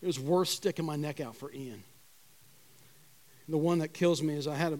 It 0.00 0.06
was 0.06 0.18
worth 0.18 0.48
sticking 0.48 0.86
my 0.86 0.96
neck 0.96 1.20
out 1.20 1.36
for 1.36 1.52
Ian. 1.52 1.84
the 3.48 3.58
one 3.58 3.80
that 3.80 3.92
kills 3.92 4.22
me 4.22 4.34
is 4.34 4.48
I 4.48 4.54
had 4.54 4.72
a, 4.72 4.78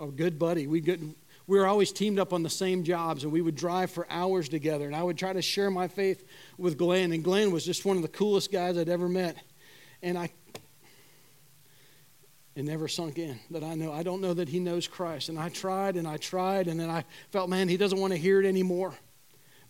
a 0.00 0.06
good 0.06 0.38
buddy. 0.38 0.66
We 0.66 0.80
good, 0.80 1.14
we 1.46 1.58
were 1.58 1.66
always 1.66 1.92
teamed 1.92 2.18
up 2.18 2.32
on 2.32 2.42
the 2.42 2.50
same 2.50 2.84
jobs, 2.84 3.24
and 3.24 3.32
we 3.32 3.42
would 3.42 3.56
drive 3.56 3.90
for 3.90 4.06
hours 4.10 4.48
together. 4.48 4.86
And 4.86 4.96
I 4.96 5.02
would 5.02 5.18
try 5.18 5.32
to 5.32 5.42
share 5.42 5.70
my 5.70 5.88
faith 5.88 6.26
with 6.58 6.78
Glenn, 6.78 7.12
and 7.12 7.22
Glenn 7.22 7.50
was 7.50 7.64
just 7.64 7.84
one 7.84 7.96
of 7.96 8.02
the 8.02 8.08
coolest 8.08 8.50
guys 8.50 8.78
I'd 8.78 8.88
ever 8.88 9.08
met. 9.08 9.36
And 10.02 10.16
I, 10.16 10.30
it 12.54 12.64
never 12.64 12.88
sunk 12.88 13.18
in 13.18 13.38
that 13.50 13.62
I 13.62 13.74
know. 13.74 13.92
I 13.92 14.02
don't 14.02 14.20
know 14.20 14.34
that 14.34 14.48
he 14.48 14.58
knows 14.58 14.88
Christ. 14.88 15.28
And 15.28 15.38
I 15.38 15.48
tried 15.50 15.96
and 15.96 16.08
I 16.08 16.16
tried, 16.16 16.68
and 16.68 16.80
then 16.80 16.88
I 16.88 17.04
felt, 17.30 17.50
man, 17.50 17.68
he 17.68 17.76
doesn't 17.76 17.98
want 17.98 18.12
to 18.12 18.18
hear 18.18 18.40
it 18.40 18.46
anymore. 18.46 18.94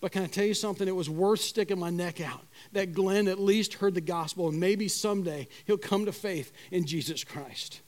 But 0.01 0.13
can 0.13 0.23
I 0.23 0.29
tell 0.29 0.47
you 0.47 0.55
something? 0.55 0.89
It 0.89 0.97
was 0.97 1.11
worth 1.11 1.41
sticking 1.41 1.79
my 1.79 1.91
neck 1.91 2.21
out 2.21 2.43
that 2.73 2.95
Glenn 2.95 3.29
at 3.29 3.39
least 3.39 3.75
heard 3.75 3.95
the 3.95 4.01
gospel, 4.01 4.49
and 4.49 4.59
maybe 4.59 4.89
someday 4.89 5.49
he'll 5.67 5.77
come 5.77 6.07
to 6.07 6.13
faith 6.13 6.53
in 6.71 6.87
Jesus 6.87 7.23
Christ. 7.23 7.81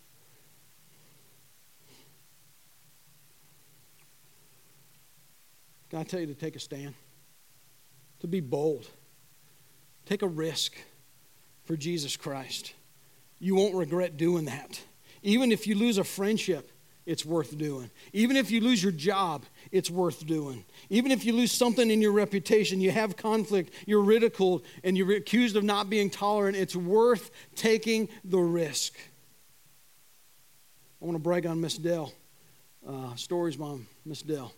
Can 5.93 6.01
I 6.01 6.05
tell 6.05 6.21
you 6.21 6.27
to 6.29 6.35
take 6.35 6.57
a 6.57 6.59
stand? 6.59 6.95
To 8.21 8.27
be 8.27 8.41
bold. 8.41 8.89
Take 10.07 10.23
a 10.23 10.27
risk 10.27 10.75
for 11.65 11.77
Jesus 11.77 12.17
Christ. 12.17 12.73
You 13.39 13.57
won't 13.57 13.75
regret 13.75 14.17
doing 14.17 14.47
that. 14.47 14.81
Even 15.23 15.53
if 15.53 15.67
you 15.67 15.75
lose 15.75 15.99
a 15.99 16.05
friendship, 16.05 16.73
it's 17.05 17.27
worth 17.27 17.59
doing. 17.59 17.91
Even 18.15 18.39
if 18.39 18.51
you 18.51 18.63
lose 18.63 18.83
your 18.83 18.91
job, 18.91 19.45
it's 19.71 19.91
worth 19.91 20.27
doing. 20.27 20.65
Even 20.89 21.13
if 21.13 21.27
you 21.27 21.35
lose 21.35 21.53
something 21.53 21.91
in 21.91 22.01
your 22.01 22.13
reputation, 22.13 22.81
you 22.81 22.91
have 22.91 23.19
conflict, 23.19 23.75
you're 23.85 24.01
ridiculed, 24.01 24.65
and 24.83 24.97
you're 24.97 25.15
accused 25.15 25.57
of 25.57 25.63
not 25.63 25.91
being 25.91 26.09
tolerant, 26.09 26.57
it's 26.57 26.75
worth 26.75 27.31
taking 27.55 28.09
the 28.25 28.39
risk. 28.39 28.95
I 31.03 31.05
want 31.05 31.17
to 31.17 31.23
brag 31.23 31.45
on 31.45 31.61
Miss 31.61 31.77
Dell, 31.77 32.15
uh, 32.89 33.15
Story's 33.15 33.59
mom, 33.59 33.87
Miss 34.07 34.23
Dell. 34.23 34.55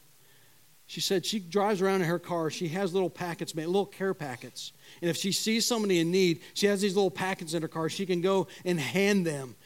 She 0.86 1.00
said 1.00 1.24
she 1.24 1.40
drives 1.40 1.80
around 1.80 2.02
in 2.02 2.08
her 2.08 2.18
car. 2.18 2.50
She 2.50 2.68
has 2.68 2.92
little 2.92 3.10
packets 3.10 3.54
made, 3.54 3.66
little 3.66 3.86
care 3.86 4.14
packets. 4.14 4.72
And 5.00 5.10
if 5.10 5.16
she 5.16 5.32
sees 5.32 5.66
somebody 5.66 6.00
in 6.00 6.10
need, 6.10 6.42
she 6.52 6.66
has 6.66 6.80
these 6.80 6.94
little 6.94 7.10
packets 7.10 7.54
in 7.54 7.62
her 7.62 7.68
car. 7.68 7.88
She 7.88 8.04
can 8.06 8.20
go 8.20 8.48
and 8.64 8.78
hand 8.78 9.26
them. 9.26 9.56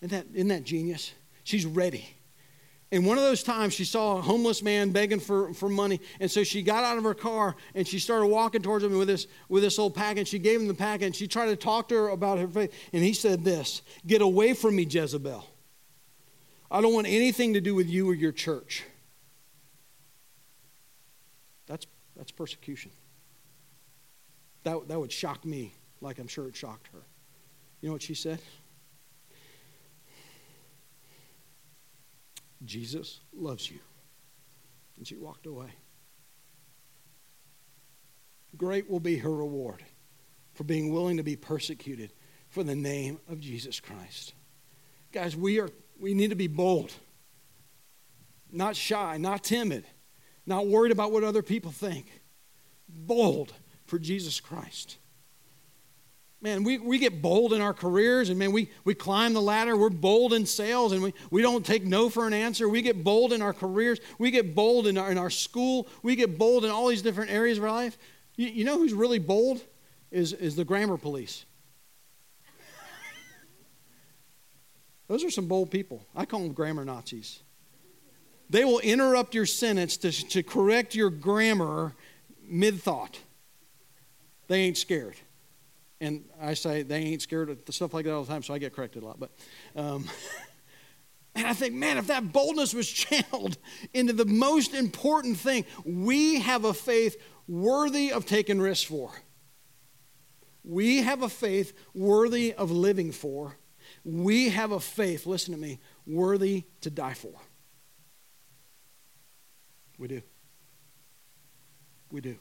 Isn't 0.00 0.10
that, 0.10 0.26
isn't 0.34 0.48
that 0.48 0.64
genius? 0.64 1.12
She's 1.44 1.64
ready. 1.64 2.16
And 2.92 3.04
one 3.04 3.18
of 3.18 3.24
those 3.24 3.42
times 3.42 3.74
she 3.74 3.84
saw 3.84 4.18
a 4.18 4.22
homeless 4.22 4.62
man 4.62 4.90
begging 4.90 5.18
for, 5.18 5.52
for 5.54 5.68
money. 5.68 6.00
And 6.20 6.30
so 6.30 6.44
she 6.44 6.62
got 6.62 6.84
out 6.84 6.98
of 6.98 7.04
her 7.04 7.14
car 7.14 7.56
and 7.74 7.86
she 7.86 7.98
started 7.98 8.26
walking 8.26 8.62
towards 8.62 8.84
him 8.84 8.96
with 8.96 9.08
this, 9.08 9.26
with 9.48 9.62
this 9.62 9.78
old 9.78 9.94
package. 9.94 10.28
She 10.28 10.38
gave 10.38 10.60
him 10.60 10.68
the 10.68 10.74
package. 10.74 11.16
She 11.16 11.26
tried 11.26 11.46
to 11.46 11.56
talk 11.56 11.88
to 11.88 11.94
her 11.94 12.08
about 12.08 12.38
her 12.38 12.46
faith. 12.46 12.72
And 12.92 13.02
he 13.02 13.12
said 13.12 13.44
this 13.44 13.82
Get 14.06 14.22
away 14.22 14.54
from 14.54 14.76
me, 14.76 14.84
Jezebel. 14.84 15.44
I 16.70 16.80
don't 16.80 16.92
want 16.92 17.06
anything 17.06 17.54
to 17.54 17.60
do 17.60 17.74
with 17.74 17.88
you 17.88 18.08
or 18.10 18.14
your 18.14 18.32
church. 18.32 18.84
That's, 22.16 22.30
persecution. 22.30 22.90
That, 24.64 24.88
that 24.88 24.98
would 24.98 25.12
shock 25.12 25.44
me, 25.44 25.74
like 26.00 26.18
I'm 26.18 26.28
sure 26.28 26.48
it 26.48 26.56
shocked 26.56 26.88
her. 26.92 27.02
You 27.80 27.88
know 27.88 27.92
what 27.92 28.02
she 28.02 28.14
said? 28.14 28.40
Jesus 32.64 33.20
loves 33.34 33.70
you. 33.70 33.78
And 34.96 35.06
she 35.06 35.16
walked 35.16 35.46
away. 35.46 35.68
Great 38.56 38.88
will 38.90 39.00
be 39.00 39.18
her 39.18 39.32
reward 39.32 39.84
for 40.54 40.64
being 40.64 40.92
willing 40.92 41.18
to 41.18 41.22
be 41.22 41.36
persecuted 41.36 42.12
for 42.48 42.62
the 42.62 42.74
name 42.74 43.18
of 43.28 43.40
Jesus 43.40 43.80
Christ. 43.80 44.32
Guys, 45.12 45.36
we 45.36 45.60
are 45.60 45.68
we 45.98 46.14
need 46.14 46.30
to 46.30 46.36
be 46.36 46.46
bold. 46.46 46.92
Not 48.50 48.76
shy, 48.76 49.18
not 49.18 49.44
timid, 49.44 49.84
not 50.46 50.66
worried 50.66 50.92
about 50.92 51.12
what 51.12 51.24
other 51.24 51.42
people 51.42 51.70
think. 51.70 52.06
Bold 52.88 53.52
for 53.84 53.98
Jesus 53.98 54.40
Christ. 54.40 54.98
Man, 56.40 56.64
we, 56.64 56.78
we 56.78 56.98
get 56.98 57.22
bold 57.22 57.54
in 57.54 57.60
our 57.60 57.72
careers 57.72 58.28
and 58.28 58.38
man, 58.38 58.52
we, 58.52 58.70
we 58.84 58.94
climb 58.94 59.32
the 59.32 59.40
ladder. 59.40 59.76
We're 59.76 59.88
bold 59.88 60.32
in 60.32 60.46
sales 60.46 60.92
and 60.92 61.02
we, 61.02 61.14
we 61.30 61.42
don't 61.42 61.64
take 61.64 61.84
no 61.84 62.08
for 62.08 62.26
an 62.26 62.34
answer. 62.34 62.68
We 62.68 62.82
get 62.82 63.02
bold 63.02 63.32
in 63.32 63.42
our 63.42 63.54
careers. 63.54 63.98
We 64.18 64.30
get 64.30 64.54
bold 64.54 64.86
in 64.86 64.98
our, 64.98 65.10
in 65.10 65.18
our 65.18 65.30
school. 65.30 65.88
We 66.02 66.14
get 66.14 66.38
bold 66.38 66.64
in 66.64 66.70
all 66.70 66.88
these 66.88 67.02
different 67.02 67.30
areas 67.30 67.58
of 67.58 67.64
our 67.64 67.70
life. 67.70 67.96
You, 68.36 68.48
you 68.48 68.64
know 68.64 68.78
who's 68.78 68.92
really 68.92 69.18
bold? 69.18 69.62
Is, 70.12 70.32
is 70.32 70.54
the 70.54 70.64
grammar 70.64 70.98
police. 70.98 71.44
Those 75.08 75.24
are 75.24 75.30
some 75.30 75.48
bold 75.48 75.70
people. 75.70 76.06
I 76.14 76.26
call 76.26 76.40
them 76.40 76.52
grammar 76.52 76.84
Nazis. 76.84 77.42
They 78.48 78.64
will 78.64 78.78
interrupt 78.80 79.34
your 79.34 79.46
sentence 79.46 79.96
to, 79.98 80.12
to 80.12 80.42
correct 80.42 80.94
your 80.94 81.10
grammar 81.10 81.94
mid 82.42 82.80
thought. 82.80 83.18
They 84.48 84.60
ain't 84.60 84.76
scared. 84.76 85.16
And 86.00 86.24
I 86.40 86.54
say 86.54 86.82
they 86.82 86.98
ain't 86.98 87.22
scared 87.22 87.50
of 87.50 87.58
stuff 87.70 87.94
like 87.94 88.04
that 88.04 88.14
all 88.14 88.22
the 88.22 88.32
time, 88.32 88.42
so 88.42 88.54
I 88.54 88.58
get 88.58 88.74
corrected 88.74 89.02
a 89.02 89.06
lot. 89.06 89.18
But, 89.18 89.30
um, 89.74 90.08
and 91.34 91.46
I 91.46 91.54
think, 91.54 91.74
man, 91.74 91.96
if 91.96 92.06
that 92.08 92.32
boldness 92.32 92.74
was 92.74 92.88
channeled 92.90 93.56
into 93.94 94.12
the 94.12 94.26
most 94.26 94.74
important 94.74 95.38
thing, 95.38 95.64
we 95.84 96.40
have 96.40 96.64
a 96.64 96.74
faith 96.74 97.16
worthy 97.48 98.12
of 98.12 98.26
taking 98.26 98.60
risks 98.60 98.84
for. 98.84 99.10
We 100.62 101.02
have 101.02 101.22
a 101.22 101.28
faith 101.28 101.72
worthy 101.94 102.52
of 102.52 102.70
living 102.70 103.12
for. 103.12 103.56
We 104.04 104.50
have 104.50 104.72
a 104.72 104.80
faith, 104.80 105.24
listen 105.24 105.54
to 105.54 105.60
me, 105.60 105.78
worthy 106.06 106.64
to 106.82 106.90
die 106.90 107.14
for. 107.14 107.32
We 109.98 110.08
do. 110.08 110.22
We 112.10 112.20
do. 112.20 112.36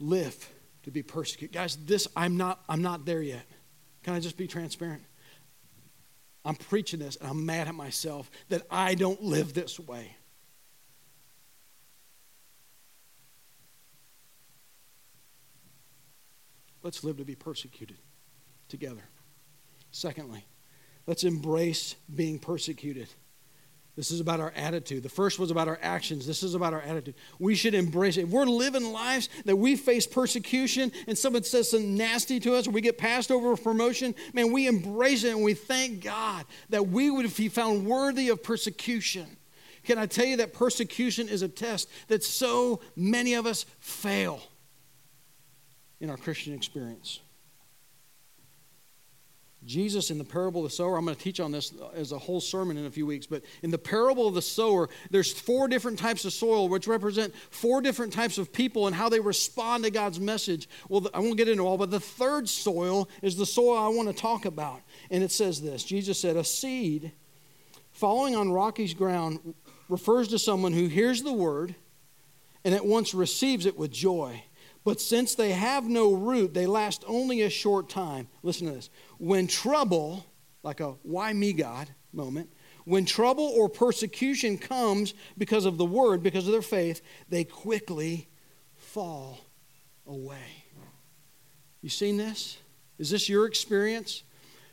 live 0.00 0.50
to 0.84 0.90
be 0.90 1.02
persecuted. 1.02 1.54
Guys, 1.54 1.76
this 1.84 2.08
I'm 2.16 2.36
not 2.36 2.62
I'm 2.68 2.82
not 2.82 3.04
there 3.04 3.22
yet. 3.22 3.44
Can 4.02 4.14
I 4.14 4.20
just 4.20 4.36
be 4.36 4.46
transparent? 4.46 5.02
I'm 6.44 6.54
preaching 6.54 7.00
this 7.00 7.16
and 7.16 7.28
I'm 7.28 7.44
mad 7.44 7.68
at 7.68 7.74
myself 7.74 8.30
that 8.48 8.62
I 8.70 8.94
don't 8.94 9.22
live 9.22 9.54
this 9.54 9.78
way. 9.78 10.16
Let's 16.82 17.04
live 17.04 17.18
to 17.18 17.24
be 17.24 17.34
persecuted 17.34 17.98
together. 18.68 19.02
Secondly, 19.90 20.46
let's 21.06 21.24
embrace 21.24 21.96
being 22.14 22.38
persecuted. 22.38 23.08
This 23.98 24.12
is 24.12 24.20
about 24.20 24.38
our 24.38 24.52
attitude. 24.54 25.02
The 25.02 25.08
first 25.08 25.40
was 25.40 25.50
about 25.50 25.66
our 25.66 25.80
actions. 25.82 26.24
This 26.24 26.44
is 26.44 26.54
about 26.54 26.72
our 26.72 26.80
attitude. 26.82 27.16
We 27.40 27.56
should 27.56 27.74
embrace 27.74 28.16
it. 28.16 28.22
If 28.22 28.28
we're 28.28 28.44
living 28.44 28.92
lives 28.92 29.28
that 29.44 29.56
we 29.56 29.74
face 29.74 30.06
persecution 30.06 30.92
and 31.08 31.18
someone 31.18 31.42
says 31.42 31.72
something 31.72 31.96
nasty 31.96 32.38
to 32.38 32.54
us 32.54 32.68
or 32.68 32.70
we 32.70 32.80
get 32.80 32.96
passed 32.96 33.32
over 33.32 33.56
for 33.56 33.72
promotion, 33.72 34.14
man, 34.32 34.52
we 34.52 34.68
embrace 34.68 35.24
it 35.24 35.34
and 35.34 35.42
we 35.42 35.52
thank 35.52 36.04
God 36.04 36.46
that 36.68 36.86
we 36.86 37.10
would 37.10 37.34
be 37.34 37.48
found 37.48 37.86
worthy 37.86 38.28
of 38.28 38.40
persecution. 38.40 39.26
Can 39.82 39.98
I 39.98 40.06
tell 40.06 40.26
you 40.26 40.36
that 40.36 40.52
persecution 40.52 41.28
is 41.28 41.42
a 41.42 41.48
test 41.48 41.88
that 42.06 42.22
so 42.22 42.78
many 42.94 43.34
of 43.34 43.46
us 43.46 43.66
fail 43.80 44.40
in 45.98 46.08
our 46.08 46.16
Christian 46.16 46.54
experience? 46.54 47.18
Jesus 49.64 50.10
in 50.10 50.18
the 50.18 50.24
parable 50.24 50.64
of 50.64 50.70
the 50.70 50.74
sower, 50.74 50.96
I'm 50.96 51.04
going 51.04 51.16
to 51.16 51.22
teach 51.22 51.40
on 51.40 51.50
this 51.50 51.72
as 51.94 52.12
a 52.12 52.18
whole 52.18 52.40
sermon 52.40 52.76
in 52.76 52.86
a 52.86 52.90
few 52.90 53.06
weeks, 53.06 53.26
but 53.26 53.42
in 53.62 53.70
the 53.70 53.78
parable 53.78 54.28
of 54.28 54.34
the 54.34 54.42
sower, 54.42 54.88
there's 55.10 55.32
four 55.32 55.68
different 55.68 55.98
types 55.98 56.24
of 56.24 56.32
soil 56.32 56.68
which 56.68 56.86
represent 56.86 57.34
four 57.50 57.80
different 57.80 58.12
types 58.12 58.38
of 58.38 58.52
people 58.52 58.86
and 58.86 58.94
how 58.94 59.08
they 59.08 59.20
respond 59.20 59.84
to 59.84 59.90
God's 59.90 60.20
message. 60.20 60.68
Well, 60.88 61.08
I 61.12 61.18
won't 61.18 61.36
get 61.36 61.48
into 61.48 61.64
all, 61.64 61.76
but 61.76 61.90
the 61.90 62.00
third 62.00 62.48
soil 62.48 63.08
is 63.20 63.36
the 63.36 63.46
soil 63.46 63.76
I 63.76 63.88
want 63.88 64.08
to 64.08 64.14
talk 64.14 64.44
about. 64.44 64.80
And 65.10 65.22
it 65.22 65.32
says 65.32 65.60
this 65.60 65.82
Jesus 65.82 66.20
said, 66.20 66.36
A 66.36 66.44
seed 66.44 67.12
falling 67.90 68.36
on 68.36 68.52
rocky 68.52 68.92
ground 68.94 69.54
refers 69.88 70.28
to 70.28 70.38
someone 70.38 70.72
who 70.72 70.86
hears 70.86 71.22
the 71.22 71.32
word 71.32 71.74
and 72.64 72.74
at 72.74 72.86
once 72.86 73.12
receives 73.12 73.66
it 73.66 73.76
with 73.76 73.90
joy. 73.90 74.44
But 74.88 75.02
since 75.02 75.34
they 75.34 75.52
have 75.52 75.84
no 75.86 76.14
root, 76.14 76.54
they 76.54 76.64
last 76.64 77.04
only 77.06 77.42
a 77.42 77.50
short 77.50 77.90
time. 77.90 78.26
Listen 78.42 78.68
to 78.68 78.72
this. 78.72 78.88
When 79.18 79.46
trouble, 79.46 80.24
like 80.62 80.80
a 80.80 80.92
why 81.02 81.30
me 81.34 81.52
God 81.52 81.90
moment, 82.10 82.50
when 82.86 83.04
trouble 83.04 83.44
or 83.44 83.68
persecution 83.68 84.56
comes 84.56 85.12
because 85.36 85.66
of 85.66 85.76
the 85.76 85.84
word, 85.84 86.22
because 86.22 86.46
of 86.46 86.52
their 86.52 86.62
faith, 86.62 87.02
they 87.28 87.44
quickly 87.44 88.28
fall 88.76 89.40
away. 90.06 90.64
You 91.82 91.90
seen 91.90 92.16
this? 92.16 92.56
Is 92.96 93.10
this 93.10 93.28
your 93.28 93.44
experience? 93.44 94.22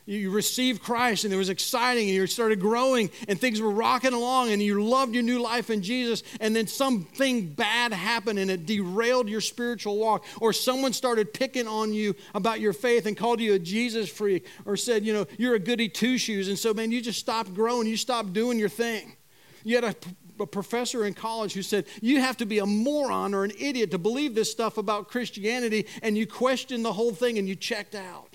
You 0.06 0.30
received 0.30 0.82
Christ 0.82 1.24
and 1.24 1.34
it 1.34 1.36
was 1.36 1.48
exciting 1.48 2.04
and 2.04 2.14
you 2.14 2.26
started 2.28 2.60
growing 2.60 3.10
and 3.26 3.40
things 3.40 3.60
were 3.60 3.70
rocking 3.70 4.12
along 4.12 4.52
and 4.52 4.62
you 4.62 4.82
loved 4.82 5.14
your 5.14 5.24
new 5.24 5.40
life 5.40 5.68
in 5.68 5.82
Jesus 5.82 6.22
and 6.40 6.54
then 6.54 6.68
something 6.68 7.48
bad 7.48 7.92
happened 7.92 8.38
and 8.38 8.48
it 8.48 8.66
derailed 8.66 9.28
your 9.28 9.40
spiritual 9.40 9.98
walk 9.98 10.24
or 10.40 10.52
someone 10.52 10.92
started 10.92 11.34
picking 11.34 11.66
on 11.66 11.92
you 11.92 12.14
about 12.34 12.60
your 12.60 12.72
faith 12.72 13.06
and 13.06 13.16
called 13.16 13.40
you 13.40 13.54
a 13.54 13.58
Jesus 13.58 14.08
freak 14.08 14.46
or 14.64 14.76
said, 14.76 15.04
you 15.04 15.12
know, 15.12 15.26
you're 15.38 15.56
a 15.56 15.58
goody 15.58 15.88
two 15.88 16.18
shoes 16.18 16.46
and 16.48 16.58
so 16.58 16.72
man, 16.72 16.92
you 16.92 17.02
just 17.02 17.18
stopped 17.18 17.52
growing, 17.52 17.88
you 17.88 17.96
stopped 17.96 18.32
doing 18.32 18.60
your 18.60 18.68
thing. 18.68 19.16
You 19.64 19.74
had 19.74 19.84
a 19.84 19.94
a 20.38 20.46
professor 20.46 21.06
in 21.06 21.14
college 21.14 21.54
who 21.54 21.62
said, 21.62 21.86
You 22.02 22.20
have 22.20 22.36
to 22.36 22.46
be 22.46 22.58
a 22.58 22.66
moron 22.66 23.32
or 23.32 23.44
an 23.44 23.52
idiot 23.58 23.90
to 23.92 23.98
believe 23.98 24.34
this 24.34 24.52
stuff 24.52 24.76
about 24.76 25.08
Christianity, 25.08 25.86
and 26.02 26.16
you 26.16 26.26
questioned 26.26 26.84
the 26.84 26.92
whole 26.92 27.12
thing 27.12 27.38
and 27.38 27.48
you 27.48 27.54
checked 27.54 27.94
out. 27.94 28.25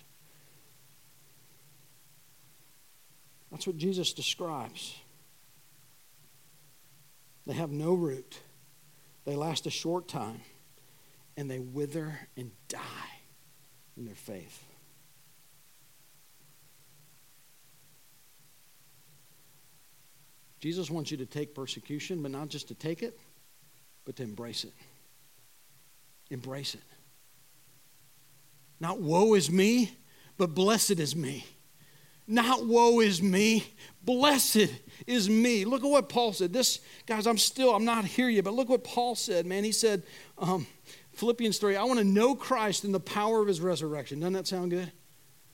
That's 3.62 3.68
what 3.68 3.78
Jesus 3.78 4.12
describes. 4.12 4.96
They 7.46 7.54
have 7.54 7.70
no 7.70 7.94
root, 7.94 8.40
they 9.24 9.36
last 9.36 9.68
a 9.68 9.70
short 9.70 10.08
time, 10.08 10.42
and 11.38 11.48
they 11.48 11.60
wither 11.60 12.18
and 12.36 12.50
die 12.68 12.80
in 13.96 14.06
their 14.06 14.16
faith. 14.16 14.64
Jesus 20.60 20.90
wants 20.90 21.12
you 21.12 21.18
to 21.18 21.28
take 21.28 21.54
persecution, 21.54 22.24
but 22.24 22.32
not 22.32 22.50
just 22.50 22.68
to 22.70 22.74
take 22.74 23.04
it, 23.04 23.20
but 24.06 24.16
to 24.16 24.24
embrace 24.24 24.64
it. 24.64 24.74
Embrace 26.32 26.74
it. 26.74 26.82
Not 28.80 29.00
woe 29.02 29.36
is 29.36 29.52
me, 29.52 29.96
but 30.40 30.56
blessed 30.56 31.00
is 31.00 31.16
me. 31.16 31.46
Not 32.28 32.66
woe 32.66 33.00
is 33.00 33.22
me, 33.22 33.66
blessed 34.04 34.70
is 35.08 35.30
me. 35.30 35.66
Look 35.66 35.84
at 35.84 35.90
what 35.90 36.10
Paul 36.10 36.34
said. 36.34 36.54
This, 36.54 36.80
guys, 37.06 37.28
I'm 37.28 37.38
still, 37.38 37.76
I'm 37.76 37.86
not 37.86 38.06
here 38.06 38.30
yet, 38.30 38.44
but 38.44 38.54
look 38.54 38.70
what 38.70 38.84
Paul 38.84 39.16
said, 39.16 39.46
man. 39.46 39.64
He 39.64 39.72
said, 39.72 40.04
um, 40.38 40.68
Philippians 41.14 41.58
3, 41.58 41.76
I 41.76 41.84
want 41.84 42.00
to 42.00 42.06
know 42.06 42.36
Christ 42.36 42.86
in 42.86 42.92
the 42.92 43.00
power 43.00 43.42
of 43.42 43.48
his 43.48 43.62
resurrection. 43.62 44.20
Doesn't 44.20 44.34
that 44.34 44.48
sound 44.48 44.72
good? 44.72 44.92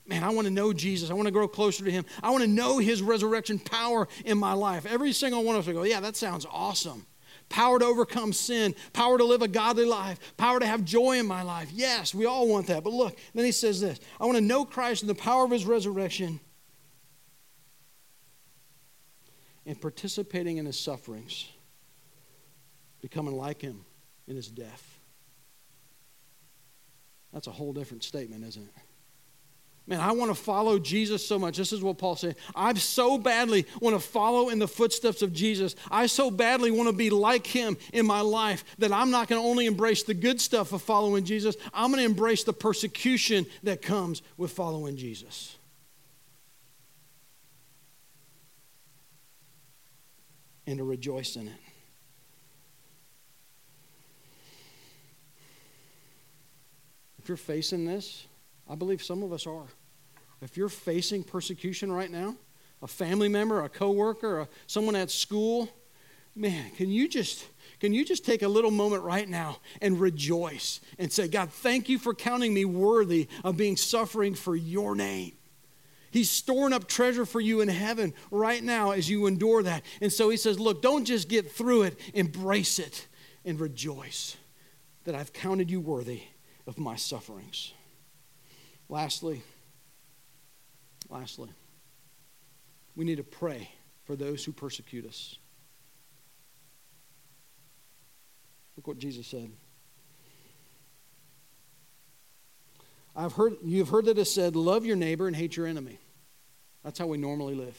Man, 0.06 0.24
I 0.24 0.30
want 0.30 0.46
to 0.46 0.52
know 0.52 0.72
Jesus. 0.72 1.10
I 1.10 1.14
want 1.14 1.26
to 1.26 1.32
grow 1.32 1.48
closer 1.48 1.84
to 1.84 1.90
him. 1.90 2.06
I 2.22 2.30
want 2.30 2.42
to 2.42 2.48
know 2.48 2.78
his 2.78 3.02
resurrection 3.02 3.58
power 3.58 4.08
in 4.24 4.38
my 4.38 4.54
life. 4.54 4.86
Every 4.86 5.12
single 5.12 5.44
one 5.44 5.56
of 5.56 5.60
us 5.60 5.66
will 5.66 5.74
go, 5.74 5.82
yeah, 5.82 6.00
that 6.00 6.16
sounds 6.16 6.46
awesome. 6.50 7.06
Power 7.50 7.78
to 7.78 7.84
overcome 7.84 8.32
sin, 8.32 8.74
power 8.92 9.18
to 9.18 9.24
live 9.24 9.42
a 9.42 9.48
godly 9.48 9.84
life, 9.84 10.18
power 10.36 10.60
to 10.60 10.66
have 10.66 10.84
joy 10.84 11.18
in 11.18 11.26
my 11.26 11.42
life. 11.42 11.70
Yes, 11.72 12.14
we 12.14 12.26
all 12.26 12.46
want 12.48 12.66
that. 12.68 12.84
But 12.84 12.92
look, 12.92 13.18
then 13.34 13.44
he 13.44 13.52
says 13.52 13.80
this 13.80 14.00
I 14.20 14.26
want 14.26 14.36
to 14.36 14.44
know 14.44 14.64
Christ 14.64 15.02
in 15.02 15.08
the 15.08 15.14
power 15.14 15.44
of 15.44 15.50
his 15.50 15.64
resurrection 15.64 16.40
and 19.68 19.78
participating 19.78 20.56
in 20.56 20.64
his 20.64 20.80
sufferings, 20.80 21.46
becoming 23.02 23.36
like 23.36 23.60
him 23.60 23.84
in 24.26 24.34
his 24.34 24.48
death. 24.48 24.98
That's 27.34 27.48
a 27.48 27.50
whole 27.50 27.74
different 27.74 28.02
statement, 28.02 28.46
isn't 28.46 28.62
it? 28.62 28.82
Man, 29.86 30.00
I 30.00 30.12
want 30.12 30.30
to 30.30 30.34
follow 30.34 30.78
Jesus 30.78 31.26
so 31.26 31.38
much. 31.38 31.58
This 31.58 31.74
is 31.74 31.82
what 31.82 31.98
Paul 31.98 32.16
said. 32.16 32.36
I 32.54 32.72
so 32.74 33.18
badly 33.18 33.66
want 33.80 33.94
to 33.94 34.00
follow 34.00 34.48
in 34.48 34.58
the 34.58 34.68
footsteps 34.68 35.20
of 35.20 35.34
Jesus. 35.34 35.76
I 35.90 36.06
so 36.06 36.30
badly 36.30 36.70
want 36.70 36.88
to 36.88 36.94
be 36.94 37.10
like 37.10 37.46
him 37.46 37.76
in 37.92 38.06
my 38.06 38.22
life 38.22 38.64
that 38.78 38.90
I'm 38.90 39.10
not 39.10 39.28
going 39.28 39.40
to 39.40 39.46
only 39.46 39.66
embrace 39.66 40.02
the 40.02 40.14
good 40.14 40.40
stuff 40.40 40.72
of 40.72 40.80
following 40.80 41.24
Jesus, 41.24 41.56
I'm 41.74 41.90
going 41.90 42.02
to 42.02 42.08
embrace 42.08 42.42
the 42.42 42.54
persecution 42.54 43.44
that 43.64 43.82
comes 43.82 44.22
with 44.38 44.50
following 44.50 44.96
Jesus. 44.96 45.57
And 50.68 50.76
to 50.76 50.84
rejoice 50.84 51.36
in 51.36 51.48
it. 51.48 51.54
If 57.18 57.26
you're 57.26 57.38
facing 57.38 57.86
this, 57.86 58.26
I 58.68 58.74
believe 58.74 59.02
some 59.02 59.22
of 59.22 59.32
us 59.32 59.46
are. 59.46 59.66
If 60.42 60.58
you're 60.58 60.68
facing 60.68 61.24
persecution 61.24 61.90
right 61.90 62.10
now, 62.10 62.36
a 62.82 62.86
family 62.86 63.30
member, 63.30 63.64
a 63.64 63.70
coworker, 63.70 64.40
a, 64.40 64.48
someone 64.66 64.94
at 64.94 65.10
school, 65.10 65.70
man, 66.36 66.70
can 66.76 66.90
you 66.90 67.08
just 67.08 67.46
can 67.80 67.94
you 67.94 68.04
just 68.04 68.26
take 68.26 68.42
a 68.42 68.48
little 68.48 68.70
moment 68.70 69.04
right 69.04 69.28
now 69.28 69.60
and 69.80 69.98
rejoice 69.98 70.80
and 70.98 71.10
say, 71.10 71.28
God, 71.28 71.50
thank 71.50 71.88
you 71.88 71.98
for 71.98 72.12
counting 72.12 72.52
me 72.52 72.66
worthy 72.66 73.28
of 73.42 73.56
being 73.56 73.76
suffering 73.76 74.34
for 74.34 74.54
your 74.54 74.94
name. 74.94 75.32
He's 76.10 76.30
storing 76.30 76.72
up 76.72 76.88
treasure 76.88 77.26
for 77.26 77.40
you 77.40 77.60
in 77.60 77.68
heaven 77.68 78.14
right 78.30 78.62
now 78.62 78.92
as 78.92 79.10
you 79.10 79.26
endure 79.26 79.62
that. 79.62 79.82
And 80.00 80.12
so 80.12 80.30
he 80.30 80.36
says, 80.36 80.58
Look, 80.58 80.82
don't 80.82 81.04
just 81.04 81.28
get 81.28 81.50
through 81.50 81.82
it, 81.82 82.00
embrace 82.14 82.78
it 82.78 83.06
and 83.44 83.60
rejoice 83.60 84.36
that 85.04 85.14
I've 85.14 85.32
counted 85.32 85.70
you 85.70 85.80
worthy 85.80 86.22
of 86.66 86.78
my 86.78 86.96
sufferings. 86.96 87.72
Lastly, 88.88 89.42
lastly, 91.08 91.50
we 92.96 93.04
need 93.04 93.16
to 93.16 93.24
pray 93.24 93.70
for 94.04 94.16
those 94.16 94.44
who 94.44 94.52
persecute 94.52 95.06
us. 95.06 95.36
Look 98.76 98.86
what 98.86 98.98
Jesus 98.98 99.26
said. 99.26 99.50
I've 103.18 103.32
heard, 103.32 103.56
you've 103.64 103.88
heard 103.88 104.04
that 104.04 104.16
it 104.16 104.26
said, 104.26 104.54
love 104.54 104.86
your 104.86 104.94
neighbor 104.94 105.26
and 105.26 105.34
hate 105.34 105.56
your 105.56 105.66
enemy. 105.66 105.98
That's 106.84 107.00
how 107.00 107.08
we 107.08 107.18
normally 107.18 107.56
live. 107.56 107.76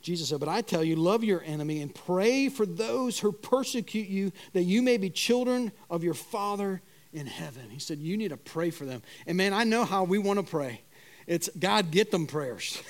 Jesus 0.00 0.28
said, 0.28 0.38
But 0.38 0.48
I 0.48 0.62
tell 0.62 0.84
you, 0.84 0.94
love 0.94 1.24
your 1.24 1.42
enemy 1.42 1.80
and 1.80 1.92
pray 1.92 2.48
for 2.48 2.64
those 2.64 3.18
who 3.18 3.32
persecute 3.32 4.08
you, 4.08 4.32
that 4.52 4.62
you 4.62 4.80
may 4.80 4.96
be 4.96 5.10
children 5.10 5.72
of 5.90 6.04
your 6.04 6.14
Father 6.14 6.82
in 7.12 7.26
heaven. 7.26 7.68
He 7.68 7.80
said, 7.80 7.98
You 7.98 8.16
need 8.16 8.28
to 8.28 8.36
pray 8.36 8.70
for 8.70 8.84
them. 8.84 9.02
And 9.26 9.36
man, 9.36 9.52
I 9.52 9.64
know 9.64 9.84
how 9.84 10.04
we 10.04 10.18
want 10.18 10.38
to 10.38 10.44
pray. 10.44 10.80
It's 11.26 11.48
God, 11.58 11.90
get 11.90 12.10
them 12.10 12.26
prayers. 12.26 12.80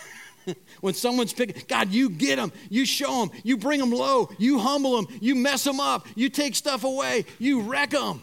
when 0.80 0.94
someone's 0.94 1.32
picking, 1.32 1.62
God, 1.68 1.90
you 1.90 2.10
get 2.10 2.36
them, 2.36 2.52
you 2.68 2.84
show 2.84 3.20
them, 3.20 3.30
you 3.42 3.56
bring 3.56 3.80
them 3.80 3.90
low, 3.90 4.30
you 4.38 4.58
humble 4.58 4.96
them, 4.96 5.18
you 5.20 5.34
mess 5.34 5.64
them 5.64 5.80
up, 5.80 6.06
you 6.14 6.28
take 6.28 6.54
stuff 6.54 6.84
away, 6.84 7.24
you 7.38 7.62
wreck 7.62 7.90
them. 7.90 8.22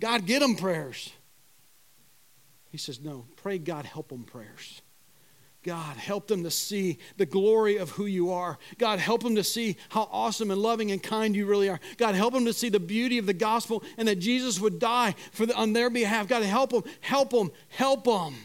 God, 0.00 0.26
get 0.26 0.40
them 0.40 0.56
prayers. 0.56 1.12
He 2.70 2.78
says, 2.78 3.00
No, 3.00 3.26
pray 3.36 3.58
God 3.58 3.84
help 3.84 4.08
them 4.08 4.24
prayers. 4.24 4.82
God, 5.62 5.98
help 5.98 6.26
them 6.26 6.44
to 6.44 6.50
see 6.50 6.98
the 7.18 7.26
glory 7.26 7.76
of 7.76 7.90
who 7.90 8.06
you 8.06 8.30
are. 8.30 8.58
God, 8.78 8.98
help 8.98 9.22
them 9.22 9.34
to 9.34 9.44
see 9.44 9.76
how 9.90 10.08
awesome 10.10 10.50
and 10.50 10.60
loving 10.60 10.90
and 10.90 11.02
kind 11.02 11.36
you 11.36 11.44
really 11.44 11.68
are. 11.68 11.78
God, 11.98 12.14
help 12.14 12.32
them 12.32 12.46
to 12.46 12.54
see 12.54 12.70
the 12.70 12.80
beauty 12.80 13.18
of 13.18 13.26
the 13.26 13.34
gospel 13.34 13.84
and 13.98 14.08
that 14.08 14.20
Jesus 14.20 14.58
would 14.58 14.78
die 14.78 15.14
for 15.32 15.44
the, 15.44 15.54
on 15.54 15.74
their 15.74 15.90
behalf. 15.90 16.28
God, 16.28 16.42
help 16.44 16.70
them, 16.70 16.84
help 17.00 17.30
them, 17.30 17.52
help 17.68 18.04
them. 18.04 18.36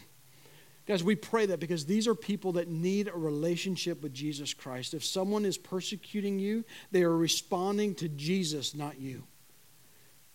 Guys, 0.86 1.02
we 1.02 1.16
pray 1.16 1.46
that 1.46 1.58
because 1.58 1.86
these 1.86 2.06
are 2.06 2.14
people 2.14 2.52
that 2.52 2.68
need 2.68 3.08
a 3.08 3.16
relationship 3.16 4.02
with 4.02 4.12
Jesus 4.12 4.52
Christ. 4.52 4.92
If 4.92 5.04
someone 5.04 5.46
is 5.46 5.56
persecuting 5.56 6.38
you, 6.38 6.64
they 6.92 7.02
are 7.02 7.16
responding 7.16 7.94
to 7.96 8.08
Jesus, 8.10 8.74
not 8.74 9.00
you. 9.00 9.24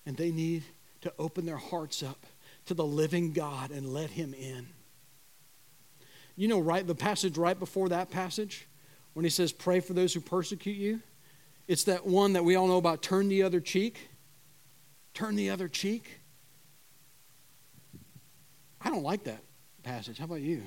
And 0.05 0.17
they 0.17 0.31
need 0.31 0.63
to 1.01 1.13
open 1.19 1.45
their 1.45 1.57
hearts 1.57 2.03
up 2.03 2.25
to 2.65 2.73
the 2.73 2.85
living 2.85 3.33
God 3.33 3.71
and 3.71 3.93
let 3.93 4.11
him 4.11 4.33
in. 4.33 4.67
You 6.35 6.47
know, 6.47 6.59
right, 6.59 6.85
the 6.85 6.95
passage 6.95 7.37
right 7.37 7.57
before 7.57 7.89
that 7.89 8.09
passage, 8.09 8.67
when 9.13 9.25
he 9.25 9.29
says, 9.29 9.51
Pray 9.51 9.79
for 9.79 9.93
those 9.93 10.13
who 10.13 10.21
persecute 10.21 10.77
you, 10.77 11.01
it's 11.67 11.83
that 11.85 12.05
one 12.05 12.33
that 12.33 12.43
we 12.43 12.55
all 12.55 12.67
know 12.67 12.77
about 12.77 13.01
turn 13.01 13.29
the 13.29 13.43
other 13.43 13.59
cheek. 13.59 14.09
Turn 15.13 15.35
the 15.35 15.49
other 15.49 15.67
cheek. 15.67 16.19
I 18.79 18.89
don't 18.89 19.03
like 19.03 19.25
that 19.25 19.41
passage. 19.83 20.17
How 20.17 20.25
about 20.25 20.41
you? 20.41 20.63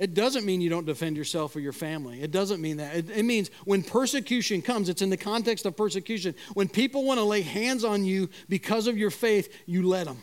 It 0.00 0.14
doesn't 0.14 0.46
mean 0.46 0.62
you 0.62 0.70
don't 0.70 0.86
defend 0.86 1.18
yourself 1.18 1.54
or 1.54 1.60
your 1.60 1.74
family. 1.74 2.22
It 2.22 2.30
doesn't 2.30 2.62
mean 2.62 2.78
that. 2.78 2.96
It, 2.96 3.10
it, 3.10 3.22
means 3.22 3.50
when 3.66 3.82
persecution 3.82 4.62
comes, 4.62 4.88
it's 4.88 5.02
in 5.02 5.10
the 5.10 5.16
context 5.18 5.66
of 5.66 5.76
persecution. 5.76 6.34
When 6.54 6.70
people 6.70 7.04
want 7.04 7.18
to 7.18 7.24
lay 7.24 7.42
hands 7.42 7.84
on 7.84 8.06
you 8.06 8.30
because 8.48 8.86
of 8.86 8.96
your 8.96 9.10
faith, 9.10 9.54
you 9.66 9.86
let 9.86 10.06
them. 10.06 10.22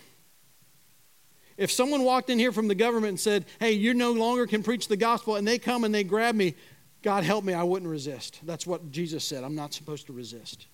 If 1.58 1.72
someone 1.72 2.04
walked 2.04 2.32
in 2.32 2.40
here 2.40 2.52
from 2.52 2.68
the 2.68 2.76
government 2.76 3.10
and 3.10 3.20
said, 3.20 3.46
hey, 3.60 3.74
you 3.74 3.94
no 3.94 4.14
longer 4.14 4.48
can 4.48 4.64
preach 4.64 4.88
the 4.88 4.98
gospel, 4.98 5.36
and 5.36 5.48
they 5.48 5.60
come 5.60 5.84
and 5.84 5.94
they 5.94 6.04
grab 6.04 6.34
me, 6.34 6.56
God 7.04 7.24
help 7.24 7.46
me, 7.46 7.54
I 7.54 7.64
wouldn't 7.64 7.90
resist. 7.90 8.40
That's 8.44 8.66
what 8.66 8.90
Jesus 8.90 9.24
said. 9.24 9.44
I'm 9.44 9.56
not 9.56 9.76
supposed 9.76 10.08
to 10.08 10.14
resist 10.14 10.66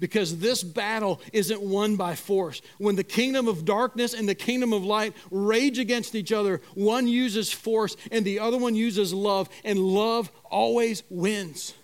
because 0.00 0.38
this 0.38 0.62
battle 0.62 1.20
isn't 1.32 1.60
won 1.60 1.96
by 1.96 2.14
force. 2.14 2.62
When 2.78 2.96
the 2.96 3.04
kingdom 3.04 3.48
of 3.48 3.64
darkness 3.64 4.14
and 4.14 4.28
the 4.28 4.34
kingdom 4.34 4.72
of 4.72 4.84
light 4.84 5.14
rage 5.30 5.78
against 5.78 6.14
each 6.14 6.32
other, 6.32 6.60
one 6.74 7.08
uses 7.08 7.52
force 7.52 7.96
and 8.10 8.24
the 8.24 8.38
other 8.38 8.58
one 8.58 8.74
uses 8.74 9.12
love, 9.12 9.48
and 9.64 9.78
love 9.78 10.30
always 10.44 11.02
wins. 11.08 11.74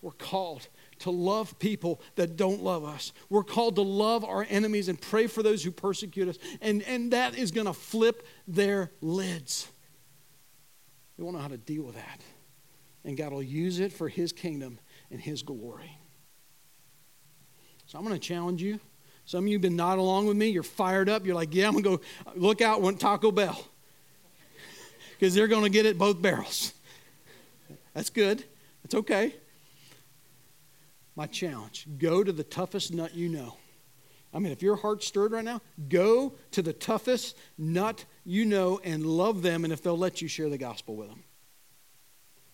We're 0.00 0.12
called 0.12 0.68
to 1.00 1.10
love 1.10 1.58
people 1.58 2.00
that 2.16 2.36
don't 2.36 2.62
love 2.62 2.84
us. 2.84 3.12
We're 3.28 3.44
called 3.44 3.76
to 3.76 3.82
love 3.82 4.24
our 4.24 4.46
enemies 4.48 4.88
and 4.88 5.00
pray 5.00 5.26
for 5.26 5.42
those 5.42 5.62
who 5.62 5.70
persecute 5.70 6.28
us. 6.28 6.38
And, 6.60 6.82
and 6.82 7.12
that 7.12 7.36
is 7.36 7.50
going 7.50 7.66
to 7.66 7.72
flip 7.72 8.26
their 8.46 8.90
lids. 9.00 9.68
We 11.16 11.24
won't 11.24 11.36
know 11.36 11.42
how 11.42 11.48
to 11.48 11.56
deal 11.56 11.82
with 11.82 11.96
that. 11.96 12.20
And 13.04 13.16
God 13.16 13.32
will 13.32 13.42
use 13.42 13.80
it 13.80 13.92
for 13.92 14.08
His 14.08 14.32
kingdom 14.32 14.78
and 15.10 15.20
His 15.20 15.42
glory. 15.42 15.98
So 17.88 17.98
I'm 17.98 18.04
going 18.04 18.14
to 18.14 18.20
challenge 18.20 18.62
you. 18.62 18.78
Some 19.24 19.44
of 19.44 19.48
you 19.48 19.54
have 19.54 19.62
been 19.62 19.74
nodding 19.74 20.00
along 20.00 20.26
with 20.26 20.36
me. 20.36 20.48
You're 20.48 20.62
fired 20.62 21.08
up. 21.08 21.24
You're 21.24 21.34
like, 21.34 21.54
yeah, 21.54 21.68
I'm 21.68 21.72
going 21.72 21.84
to 21.84 21.90
go 21.90 22.00
uh, 22.26 22.32
look 22.36 22.60
out 22.60 22.82
when 22.82 22.98
Taco 22.98 23.32
Bell 23.32 23.58
because 25.18 25.34
they're 25.34 25.48
going 25.48 25.64
to 25.64 25.70
get 25.70 25.86
it 25.86 25.96
both 25.96 26.20
barrels. 26.20 26.74
That's 27.94 28.10
good. 28.10 28.44
That's 28.82 28.94
okay. 28.94 29.34
My 31.16 31.26
challenge 31.26 31.86
go 31.98 32.22
to 32.22 32.30
the 32.30 32.44
toughest 32.44 32.92
nut 32.92 33.14
you 33.14 33.30
know. 33.30 33.56
I 34.34 34.38
mean, 34.38 34.52
if 34.52 34.62
your 34.62 34.76
heart's 34.76 35.06
stirred 35.06 35.32
right 35.32 35.44
now, 35.44 35.62
go 35.88 36.34
to 36.50 36.60
the 36.60 36.74
toughest 36.74 37.38
nut 37.56 38.04
you 38.26 38.44
know 38.44 38.80
and 38.84 39.06
love 39.06 39.40
them, 39.40 39.64
and 39.64 39.72
if 39.72 39.82
they'll 39.82 39.96
let 39.96 40.20
you 40.20 40.28
share 40.28 40.50
the 40.50 40.58
gospel 40.58 40.94
with 40.94 41.08
them. 41.08 41.24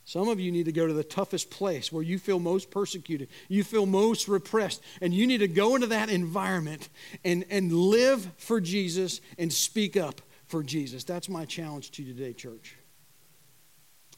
Some 0.04 0.28
of 0.28 0.38
you 0.38 0.52
need 0.52 0.66
to 0.66 0.72
go 0.72 0.86
to 0.86 0.92
the 0.92 1.02
toughest 1.02 1.50
place 1.50 1.90
where 1.90 2.02
you 2.02 2.18
feel 2.18 2.38
most 2.38 2.70
persecuted, 2.70 3.28
you 3.48 3.64
feel 3.64 3.86
most 3.86 4.28
repressed, 4.28 4.82
and 5.00 5.14
you 5.14 5.26
need 5.26 5.38
to 5.38 5.48
go 5.48 5.74
into 5.74 5.86
that 5.88 6.10
environment 6.10 6.90
and, 7.24 7.44
and 7.48 7.72
live 7.72 8.30
for 8.36 8.60
Jesus 8.60 9.22
and 9.38 9.50
speak 9.52 9.96
up 9.96 10.20
for 10.46 10.62
Jesus. 10.62 11.04
That's 11.04 11.28
my 11.28 11.46
challenge 11.46 11.90
to 11.92 12.02
you 12.02 12.12
today, 12.12 12.34
church. 12.34 12.76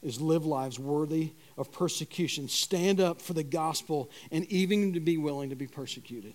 Is 0.03 0.21
live 0.21 0.45
lives 0.45 0.79
worthy 0.79 1.33
of 1.57 1.73
persecution. 1.73 2.49
Stand 2.49 3.01
up 3.01 3.21
for 3.21 3.33
the 3.33 3.43
gospel 3.43 4.11
and 4.31 4.45
even 4.47 4.93
to 4.93 5.01
be 5.01 5.17
willing 5.17 5.51
to 5.51 5.57
be 5.57 5.67
persecuted. 5.67 6.35